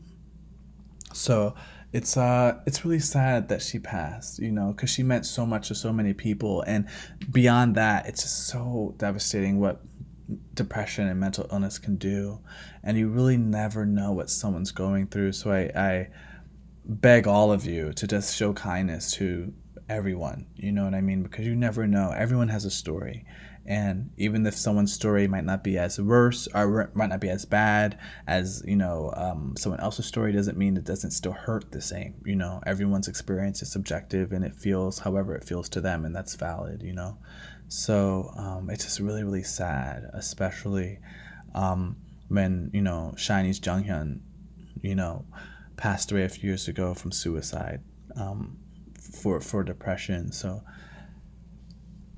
so 1.14 1.54
it's 1.94 2.18
uh 2.18 2.60
it's 2.66 2.84
really 2.84 3.00
sad 3.00 3.48
that 3.48 3.60
she 3.60 3.76
passed 3.76 4.38
you 4.38 4.52
know 4.52 4.72
because 4.72 4.88
she 4.88 5.02
meant 5.02 5.26
so 5.26 5.44
much 5.44 5.66
to 5.66 5.74
so 5.74 5.92
many 5.92 6.12
people 6.12 6.62
and 6.68 6.86
beyond 7.32 7.74
that 7.74 8.06
it's 8.06 8.22
just 8.22 8.46
so 8.46 8.94
devastating 8.96 9.58
what 9.58 9.80
depression 10.54 11.08
and 11.08 11.18
mental 11.18 11.48
illness 11.50 11.80
can 11.80 11.96
do 11.96 12.38
and 12.84 12.96
you 12.96 13.08
really 13.08 13.36
never 13.36 13.84
know 13.84 14.12
what 14.12 14.30
someone's 14.30 14.70
going 14.70 15.04
through 15.08 15.32
so 15.32 15.50
i 15.50 15.62
i 15.74 16.08
beg 16.90 17.28
all 17.28 17.52
of 17.52 17.64
you 17.64 17.92
to 17.92 18.06
just 18.06 18.36
show 18.36 18.52
kindness 18.52 19.12
to 19.12 19.52
everyone 19.88 20.44
you 20.56 20.72
know 20.72 20.84
what 20.84 20.94
i 20.94 21.00
mean? 21.00 21.22
Because 21.22 21.46
you 21.46 21.54
never 21.54 21.86
know. 21.86 22.12
Everyone 22.16 22.48
has 22.48 22.64
a 22.64 22.70
story. 22.70 23.24
And 23.66 24.10
even 24.16 24.44
if 24.46 24.56
someone's 24.56 24.92
story 24.92 25.28
might 25.28 25.44
not 25.44 25.62
be 25.62 25.78
as 25.78 26.00
worse 26.00 26.48
or 26.54 26.90
might 26.94 27.10
not 27.10 27.20
be 27.20 27.28
as 27.28 27.44
bad 27.44 27.98
as 28.26 28.62
you 28.66 28.74
know 28.74 29.12
um, 29.16 29.54
someone 29.56 29.80
else's 29.80 30.06
story 30.06 30.32
doesn't 30.32 30.56
mean 30.58 30.76
it 30.76 30.84
doesn't 30.84 31.12
still 31.12 31.32
hurt 31.32 31.70
the 31.70 31.80
same 31.80 32.14
you 32.24 32.34
know? 32.34 32.60
Everyone's 32.66 33.06
experience 33.06 33.62
is 33.62 33.70
subjective 33.70 34.32
and 34.32 34.44
it 34.44 34.56
feels 34.56 34.98
however 34.98 35.34
it 35.34 35.44
feels 35.44 35.68
to 35.70 35.80
them 35.80 36.04
and 36.04 36.14
that's 36.14 36.34
valid 36.34 36.82
you 36.82 36.92
know? 36.92 37.18
So 37.68 38.32
um, 38.36 38.70
it's 38.70 38.84
just 38.84 38.98
really 38.98 39.22
really 39.22 39.44
sad 39.44 40.10
especially 40.14 40.98
um, 41.54 41.96
when 42.28 42.70
you 42.72 42.82
know 42.82 43.14
SHINee's 43.16 43.60
Jonghyun 43.60 44.20
you 44.82 44.94
know 44.94 45.24
passed 45.80 46.12
away 46.12 46.24
a 46.24 46.28
few 46.28 46.48
years 46.50 46.68
ago 46.68 46.92
from 46.92 47.10
suicide 47.10 47.80
um, 48.14 48.58
for 49.00 49.40
for 49.40 49.64
depression. 49.64 50.30
So 50.30 50.62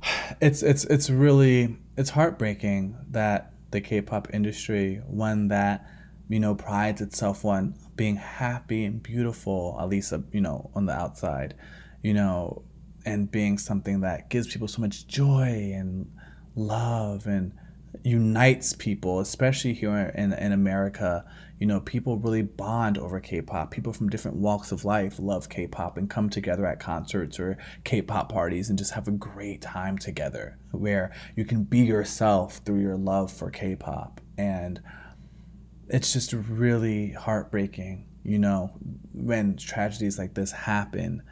it's 0.40 0.62
it's 0.62 0.84
it's 0.84 1.08
really 1.08 1.78
it's 1.96 2.10
heartbreaking 2.10 2.96
that 3.10 3.52
the 3.70 3.80
K-pop 3.80 4.34
industry, 4.34 5.00
one 5.06 5.48
that 5.48 5.86
you 6.28 6.40
know 6.40 6.54
prides 6.54 7.00
itself 7.00 7.44
on 7.44 7.74
being 7.94 8.16
happy 8.16 8.84
and 8.84 9.02
beautiful, 9.02 9.78
at 9.80 9.88
least 9.88 10.12
you 10.32 10.40
know 10.40 10.70
on 10.74 10.86
the 10.86 10.92
outside, 10.92 11.54
you 12.02 12.14
know, 12.14 12.64
and 13.06 13.30
being 13.30 13.58
something 13.58 14.00
that 14.00 14.28
gives 14.28 14.48
people 14.48 14.66
so 14.66 14.80
much 14.80 15.06
joy 15.06 15.72
and 15.74 16.10
love 16.56 17.26
and 17.26 17.52
unites 18.02 18.72
people, 18.72 19.20
especially 19.20 19.72
here 19.72 20.12
in 20.16 20.32
in 20.32 20.50
America 20.50 21.24
you 21.62 21.66
know, 21.68 21.78
people 21.78 22.18
really 22.18 22.42
bond 22.42 22.98
over 22.98 23.20
K-pop. 23.20 23.70
People 23.70 23.92
from 23.92 24.08
different 24.08 24.36
walks 24.36 24.72
of 24.72 24.84
life 24.84 25.20
love 25.20 25.48
K-pop 25.48 25.96
and 25.96 26.10
come 26.10 26.28
together 26.28 26.66
at 26.66 26.80
concerts 26.80 27.38
or 27.38 27.56
K-pop 27.84 28.32
parties 28.32 28.68
and 28.68 28.76
just 28.76 28.90
have 28.94 29.06
a 29.06 29.12
great 29.12 29.62
time 29.62 29.96
together 29.96 30.58
where 30.72 31.12
you 31.36 31.44
can 31.44 31.62
be 31.62 31.78
yourself 31.78 32.56
through 32.64 32.80
your 32.80 32.96
love 32.96 33.30
for 33.30 33.48
K-pop. 33.48 34.20
And 34.36 34.82
it's 35.86 36.12
just 36.12 36.32
really 36.32 37.12
heartbreaking, 37.12 38.08
you 38.24 38.40
know, 38.40 38.72
when 39.14 39.56
tragedies 39.56 40.18
like 40.18 40.34
this 40.34 40.50
happen 40.50 41.22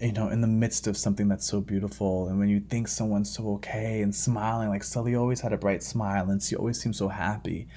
you 0.00 0.12
know, 0.12 0.28
in 0.28 0.40
the 0.40 0.46
midst 0.46 0.86
of 0.86 0.96
something 0.96 1.28
that's 1.28 1.46
so 1.46 1.60
beautiful, 1.60 2.28
and 2.28 2.38
when 2.38 2.48
you 2.48 2.60
think 2.60 2.88
someone's 2.88 3.32
so 3.34 3.48
okay 3.54 4.00
and 4.00 4.14
smiling, 4.14 4.70
like 4.70 4.82
Sulli 4.82 5.18
always 5.18 5.40
had 5.40 5.52
a 5.52 5.58
bright 5.58 5.82
smile, 5.82 6.30
and 6.30 6.42
she 6.42 6.56
always 6.56 6.80
seemed 6.80 6.96
so 6.96 7.08
happy, 7.08 7.68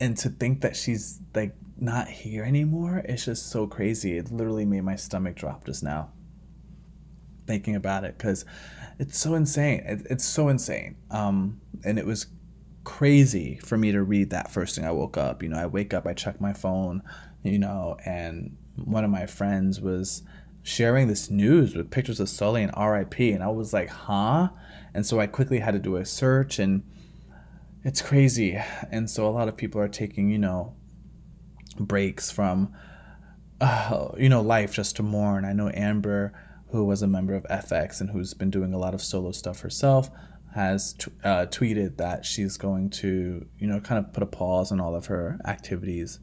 and 0.00 0.16
to 0.18 0.28
think 0.28 0.60
that 0.60 0.76
she's 0.76 1.20
like 1.34 1.54
not 1.78 2.08
here 2.08 2.44
anymore, 2.44 3.02
it's 3.04 3.24
just 3.24 3.50
so 3.50 3.66
crazy. 3.66 4.16
It 4.16 4.30
literally 4.30 4.64
made 4.64 4.82
my 4.82 4.96
stomach 4.96 5.34
drop 5.34 5.64
just 5.64 5.82
now 5.82 6.10
thinking 7.46 7.74
about 7.74 8.04
it 8.04 8.16
because 8.16 8.44
it's 9.00 9.18
so 9.18 9.34
insane. 9.34 9.82
It, 9.84 10.06
it's 10.08 10.24
so 10.24 10.48
insane, 10.48 10.96
um, 11.10 11.60
and 11.84 11.98
it 11.98 12.06
was 12.06 12.26
crazy 12.84 13.58
for 13.64 13.76
me 13.76 13.92
to 13.92 14.02
read 14.02 14.30
that 14.30 14.52
first 14.52 14.76
thing 14.76 14.84
I 14.84 14.92
woke 14.92 15.16
up. 15.16 15.42
You 15.42 15.48
know, 15.48 15.58
I 15.58 15.66
wake 15.66 15.94
up, 15.94 16.06
I 16.06 16.14
check 16.14 16.40
my 16.40 16.52
phone, 16.52 17.02
you 17.42 17.58
know, 17.58 17.96
and 18.04 18.56
one 18.76 19.04
of 19.04 19.10
my 19.10 19.26
friends 19.26 19.80
was 19.80 20.22
sharing 20.62 21.08
this 21.08 21.30
news 21.30 21.74
with 21.74 21.90
pictures 21.90 22.20
of 22.20 22.28
Sulli 22.28 22.62
and 22.62 22.72
RIP, 22.76 23.34
and 23.34 23.42
I 23.42 23.48
was 23.48 23.72
like, 23.72 23.88
huh? 23.88 24.48
And 24.94 25.04
so 25.04 25.20
I 25.20 25.26
quickly 25.26 25.58
had 25.58 25.72
to 25.72 25.80
do 25.80 25.96
a 25.96 26.04
search, 26.04 26.58
and 26.58 26.82
it's 27.84 28.02
crazy. 28.02 28.60
And 28.90 29.10
so 29.10 29.26
a 29.26 29.30
lot 29.30 29.48
of 29.48 29.56
people 29.56 29.80
are 29.80 29.88
taking, 29.88 30.30
you 30.30 30.38
know, 30.38 30.74
breaks 31.78 32.30
from, 32.30 32.72
uh, 33.60 34.08
you 34.16 34.28
know, 34.28 34.40
life 34.40 34.72
just 34.72 34.96
to 34.96 35.02
mourn. 35.02 35.44
I 35.44 35.52
know 35.52 35.70
Amber, 35.74 36.32
who 36.70 36.84
was 36.84 37.02
a 37.02 37.08
member 37.08 37.34
of 37.34 37.44
f(x) 37.44 38.00
and 38.00 38.10
who's 38.10 38.34
been 38.34 38.50
doing 38.50 38.72
a 38.72 38.78
lot 38.78 38.94
of 38.94 39.02
solo 39.02 39.32
stuff 39.32 39.60
herself, 39.60 40.10
has 40.54 40.92
t- 40.92 41.10
uh, 41.24 41.46
tweeted 41.46 41.96
that 41.96 42.24
she's 42.24 42.56
going 42.56 42.90
to, 42.90 43.46
you 43.58 43.66
know, 43.66 43.80
kind 43.80 44.04
of 44.04 44.12
put 44.12 44.22
a 44.22 44.26
pause 44.26 44.70
on 44.70 44.80
all 44.80 44.94
of 44.94 45.06
her 45.06 45.38
activities 45.46 46.20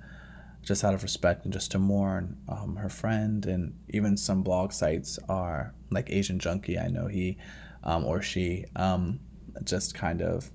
just 0.61 0.83
out 0.83 0.93
of 0.93 1.03
respect 1.03 1.45
and 1.45 1.53
just 1.53 1.71
to 1.71 1.79
mourn 1.79 2.37
um, 2.47 2.75
her 2.75 2.89
friend. 2.89 3.45
And 3.45 3.73
even 3.89 4.17
some 4.17 4.43
blog 4.43 4.71
sites 4.71 5.17
are 5.27 5.73
like 5.89 6.09
Asian 6.09 6.39
Junkie. 6.39 6.77
I 6.77 6.87
know 6.87 7.07
he 7.07 7.37
um, 7.83 8.05
or 8.05 8.21
she 8.21 8.65
um, 8.75 9.19
just 9.63 9.95
kind 9.95 10.21
of 10.21 10.51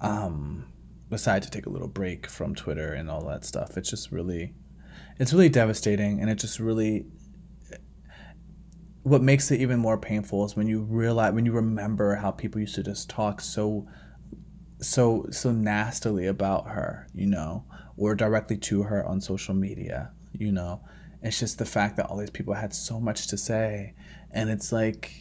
um, 0.00 0.66
decided 1.10 1.42
to 1.44 1.50
take 1.50 1.66
a 1.66 1.70
little 1.70 1.88
break 1.88 2.26
from 2.26 2.54
Twitter 2.54 2.92
and 2.92 3.10
all 3.10 3.24
that 3.26 3.44
stuff. 3.44 3.76
It's 3.76 3.90
just 3.90 4.12
really, 4.12 4.54
it's 5.18 5.32
really 5.32 5.48
devastating, 5.48 6.20
and 6.20 6.30
it 6.30 6.36
just 6.36 6.60
really. 6.60 7.06
What 9.02 9.22
makes 9.22 9.52
it 9.52 9.60
even 9.60 9.78
more 9.78 9.96
painful 9.98 10.44
is 10.44 10.56
when 10.56 10.66
you 10.66 10.82
realize, 10.82 11.32
when 11.32 11.46
you 11.46 11.52
remember 11.52 12.16
how 12.16 12.32
people 12.32 12.60
used 12.60 12.74
to 12.74 12.82
just 12.82 13.08
talk 13.08 13.40
so, 13.40 13.86
so, 14.80 15.26
so 15.30 15.52
nastily 15.52 16.26
about 16.26 16.66
her, 16.66 17.06
you 17.14 17.26
know, 17.26 17.64
or 17.96 18.14
directly 18.14 18.56
to 18.58 18.82
her 18.82 19.04
on 19.06 19.20
social 19.20 19.54
media, 19.54 20.10
you 20.32 20.52
know. 20.52 20.80
It's 21.22 21.40
just 21.40 21.58
the 21.58 21.64
fact 21.64 21.96
that 21.96 22.06
all 22.06 22.18
these 22.18 22.30
people 22.30 22.54
had 22.54 22.74
so 22.74 23.00
much 23.00 23.26
to 23.28 23.38
say, 23.38 23.94
and 24.30 24.50
it's 24.50 24.70
like, 24.70 25.12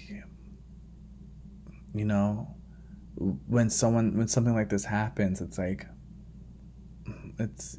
you 1.94 2.06
know, 2.06 2.56
when 3.48 3.70
someone 3.70 4.18
when 4.18 4.28
something 4.28 4.54
like 4.54 4.70
this 4.70 4.86
happens, 4.86 5.42
it's 5.42 5.58
like 5.58 5.88
it's 7.40 7.76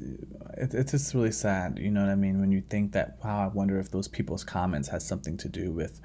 it, 0.57 0.73
it's 0.73 0.91
just 0.91 1.13
really 1.13 1.31
sad. 1.31 1.77
You 1.79 1.91
know 1.91 2.01
what 2.01 2.09
I 2.09 2.15
mean? 2.15 2.39
When 2.39 2.51
you 2.51 2.61
think 2.61 2.93
that, 2.93 3.17
wow, 3.23 3.43
I 3.43 3.47
wonder 3.47 3.79
if 3.79 3.91
those 3.91 4.07
people's 4.07 4.43
comments 4.43 4.87
has 4.89 5.07
something 5.07 5.37
to 5.37 5.49
do 5.49 5.71
with 5.71 6.01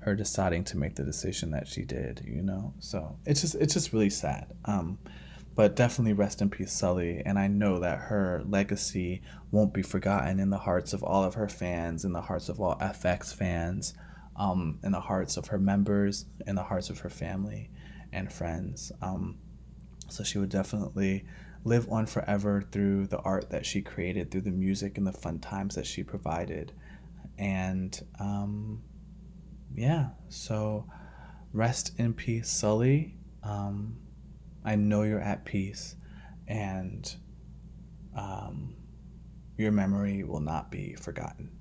her 0.00 0.14
deciding 0.14 0.62
to 0.62 0.76
make 0.76 0.94
the 0.94 1.02
decision 1.02 1.50
that 1.50 1.66
she 1.66 1.82
did. 1.84 2.22
You 2.24 2.42
know, 2.42 2.74
so 2.78 3.18
it's 3.26 3.40
just 3.40 3.56
it's 3.56 3.74
just 3.74 3.92
really 3.92 4.10
sad. 4.10 4.52
Um, 4.64 4.98
but 5.56 5.74
definitely 5.74 6.12
rest 6.12 6.42
in 6.42 6.50
peace, 6.50 6.70
Sulli. 6.70 7.22
And 7.24 7.38
I 7.38 7.48
know 7.48 7.80
that 7.80 7.98
her 7.98 8.42
legacy 8.46 9.22
won't 9.50 9.72
be 9.72 9.82
forgotten 9.82 10.38
in 10.38 10.50
the 10.50 10.58
hearts 10.58 10.92
of 10.92 11.02
all 11.02 11.24
of 11.24 11.34
her 11.34 11.48
fans, 11.48 12.04
in 12.04 12.12
the 12.12 12.20
hearts 12.20 12.50
of 12.50 12.60
all 12.60 12.76
f(x) 12.78 13.34
fans, 13.34 13.94
um, 14.36 14.78
in 14.84 14.92
the 14.92 15.00
hearts 15.00 15.38
of 15.38 15.48
her 15.48 15.58
members, 15.58 16.26
in 16.46 16.56
the 16.56 16.62
hearts 16.62 16.90
of 16.90 16.98
her 17.00 17.08
family 17.08 17.70
and 18.12 18.30
friends. 18.30 18.92
Um, 19.00 19.38
so 20.10 20.22
she 20.22 20.38
would 20.38 20.50
definitely 20.50 21.24
live 21.64 21.90
on 21.90 22.04
forever 22.04 22.62
through 22.70 23.06
the 23.06 23.18
art 23.20 23.48
that 23.50 23.64
she 23.64 23.80
created, 23.80 24.30
through 24.30 24.42
the 24.42 24.50
music 24.50 24.98
and 24.98 25.06
the 25.06 25.12
fun 25.12 25.38
times 25.38 25.74
that 25.74 25.86
she 25.86 26.02
provided. 26.02 26.72
And 27.38 27.98
um, 28.20 28.82
yeah, 29.74 30.10
so 30.28 30.86
rest 31.54 31.98
in 31.98 32.12
peace, 32.12 32.52
Sulli. 32.52 33.14
Um, 33.42 33.96
I 34.66 34.74
know 34.74 35.04
you're 35.04 35.20
at 35.20 35.44
peace, 35.44 35.94
and 36.48 37.16
um, 38.18 38.74
your 39.56 39.70
memory 39.70 40.24
will 40.24 40.40
not 40.40 40.72
be 40.72 40.96
forgotten. 40.96 41.55